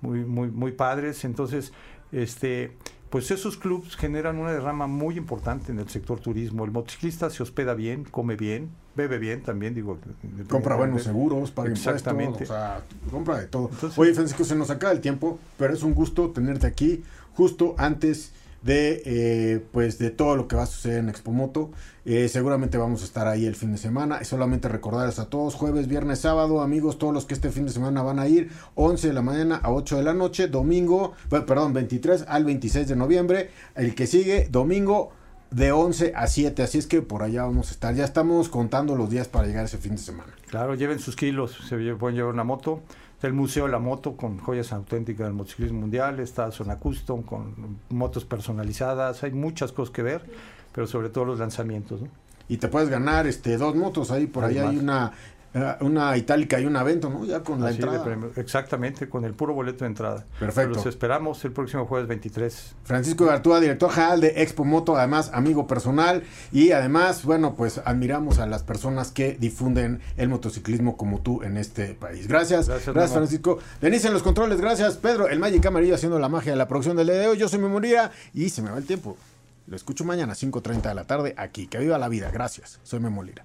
muy, 0.00 0.24
muy, 0.24 0.50
muy 0.50 0.72
padres. 0.72 1.24
Entonces, 1.24 1.72
este 2.12 2.76
pues 3.10 3.30
esos 3.30 3.56
clubes 3.56 3.96
generan 3.96 4.38
una 4.38 4.52
derrama 4.52 4.86
muy 4.86 5.16
importante 5.16 5.72
en 5.72 5.78
el 5.78 5.88
sector 5.88 6.20
turismo. 6.20 6.64
El 6.64 6.70
motociclista 6.70 7.30
se 7.30 7.42
hospeda 7.42 7.74
bien, 7.74 8.04
come 8.04 8.36
bien, 8.36 8.70
bebe 8.94 9.18
bien 9.18 9.42
también, 9.42 9.74
digo. 9.74 9.98
Compra 10.48 10.76
buenos 10.76 11.04
seguros, 11.04 11.50
paga 11.50 11.70
Exactamente. 11.70 12.44
o 12.44 12.46
sea, 12.46 12.82
compra 13.10 13.38
de 13.38 13.46
todo. 13.46 13.70
Oye, 13.96 14.12
Francisco, 14.14 14.44
se 14.44 14.56
nos 14.56 14.70
acaba 14.70 14.92
el 14.92 15.00
tiempo, 15.00 15.38
pero 15.56 15.72
es 15.72 15.82
un 15.82 15.94
gusto 15.94 16.30
tenerte 16.30 16.66
aquí 16.66 17.02
justo 17.34 17.74
antes 17.78 18.32
de 18.62 19.02
eh, 19.04 19.64
pues 19.72 19.98
de 19.98 20.10
todo 20.10 20.36
lo 20.36 20.48
que 20.48 20.56
va 20.56 20.64
a 20.64 20.66
suceder 20.66 20.98
en 20.98 21.08
Expomoto. 21.08 21.70
Eh, 22.04 22.28
seguramente 22.28 22.78
vamos 22.78 23.02
a 23.02 23.04
estar 23.04 23.28
ahí 23.28 23.46
el 23.46 23.54
fin 23.54 23.72
de 23.72 23.78
semana. 23.78 24.24
Solamente 24.24 24.68
recordarles 24.68 25.18
a 25.18 25.26
todos, 25.26 25.54
jueves, 25.54 25.88
viernes, 25.88 26.20
sábado, 26.20 26.60
amigos, 26.62 26.98
todos 26.98 27.12
los 27.12 27.26
que 27.26 27.34
este 27.34 27.50
fin 27.50 27.66
de 27.66 27.72
semana 27.72 28.02
van 28.02 28.18
a 28.18 28.26
ir, 28.26 28.50
11 28.74 29.08
de 29.08 29.12
la 29.12 29.22
mañana 29.22 29.56
a 29.56 29.70
8 29.72 29.98
de 29.98 30.02
la 30.02 30.14
noche, 30.14 30.48
domingo, 30.48 31.12
perdón, 31.28 31.72
23 31.72 32.24
al 32.28 32.44
26 32.44 32.88
de 32.88 32.96
noviembre, 32.96 33.50
el 33.74 33.94
que 33.94 34.06
sigue, 34.06 34.48
domingo 34.50 35.12
de 35.50 35.72
11 35.72 36.12
a 36.14 36.26
7, 36.26 36.62
así 36.62 36.78
es 36.78 36.86
que 36.86 37.02
por 37.02 37.22
allá 37.22 37.44
vamos 37.44 37.68
a 37.68 37.72
estar. 37.72 37.94
Ya 37.94 38.04
estamos 38.04 38.48
contando 38.48 38.96
los 38.96 39.10
días 39.10 39.28
para 39.28 39.46
llegar 39.46 39.64
ese 39.64 39.78
fin 39.78 39.92
de 39.92 39.98
semana. 39.98 40.32
Claro, 40.48 40.74
lleven 40.74 40.98
sus 40.98 41.16
kilos, 41.16 41.58
se 41.68 41.76
pueden 41.94 42.16
llevar 42.16 42.32
una 42.32 42.44
moto 42.44 42.82
el 43.22 43.32
Museo 43.32 43.66
de 43.66 43.72
la 43.72 43.78
Moto 43.78 44.16
con 44.16 44.38
joyas 44.38 44.72
auténticas 44.72 45.26
del 45.26 45.34
motociclismo 45.34 45.80
mundial, 45.80 46.20
está 46.20 46.50
Zona 46.52 46.76
Custom 46.76 47.22
con 47.22 47.78
motos 47.88 48.24
personalizadas, 48.24 49.22
hay 49.24 49.32
muchas 49.32 49.72
cosas 49.72 49.92
que 49.92 50.02
ver, 50.02 50.24
pero 50.72 50.86
sobre 50.86 51.08
todo 51.08 51.24
los 51.24 51.38
lanzamientos. 51.38 52.00
Y 52.48 52.58
te 52.58 52.68
puedes 52.68 52.88
ganar 52.88 53.26
este 53.26 53.56
dos 53.56 53.74
motos 53.74 54.10
ahí, 54.10 54.26
por 54.26 54.44
ahí 54.44 54.58
hay 54.58 54.76
una 54.76 55.12
una 55.80 56.16
itálica 56.16 56.60
y 56.60 56.66
un 56.66 56.76
evento, 56.76 57.08
¿no? 57.08 57.24
Ya 57.24 57.42
con 57.42 57.60
la 57.60 57.70
entrada. 57.70 58.04
exactamente, 58.36 59.08
con 59.08 59.24
el 59.24 59.34
puro 59.34 59.54
boleto 59.54 59.84
de 59.84 59.88
entrada. 59.88 60.24
Perfecto. 60.38 60.74
Los 60.74 60.86
esperamos 60.86 61.44
el 61.44 61.52
próximo 61.52 61.86
jueves 61.86 62.06
23. 62.08 62.76
Francisco 62.84 63.24
Gartúa, 63.26 63.60
director 63.60 63.90
general 63.90 64.20
de 64.20 64.42
Expo 64.42 64.64
Moto, 64.64 64.96
además 64.96 65.30
amigo 65.32 65.66
personal 65.66 66.22
y 66.52 66.72
además, 66.72 67.24
bueno, 67.24 67.54
pues 67.54 67.80
admiramos 67.84 68.38
a 68.38 68.46
las 68.46 68.62
personas 68.62 69.10
que 69.10 69.36
difunden 69.38 70.00
el 70.16 70.28
motociclismo 70.28 70.96
como 70.96 71.20
tú 71.20 71.42
en 71.42 71.56
este 71.56 71.94
país. 71.94 72.28
Gracias, 72.28 72.68
gracias, 72.68 73.12
Francisco. 73.12 73.58
Denise 73.80 74.08
en 74.08 74.14
los 74.14 74.22
controles, 74.22 74.60
gracias 74.60 74.96
Pedro, 74.96 75.28
el 75.28 75.38
Magic 75.38 75.64
Amarillo 75.66 75.94
haciendo 75.94 76.18
la 76.18 76.28
magia 76.28 76.52
de 76.52 76.58
la 76.58 76.68
producción 76.68 76.96
del 76.96 77.06
día 77.06 77.16
de 77.16 77.28
hoy. 77.28 77.38
Yo 77.38 77.48
soy 77.48 77.58
Memoria 77.58 78.10
y 78.34 78.50
se 78.50 78.62
me 78.62 78.70
va 78.70 78.78
el 78.78 78.84
tiempo. 78.84 79.16
Lo 79.66 79.76
escucho 79.76 80.04
mañana 80.04 80.32
5.30 80.32 80.80
de 80.80 80.94
la 80.94 81.04
tarde 81.04 81.34
aquí. 81.36 81.66
Que 81.66 81.78
viva 81.78 81.98
la 81.98 82.08
vida. 82.08 82.30
Gracias. 82.30 82.80
Soy 82.82 83.00
Memolira. 83.00 83.44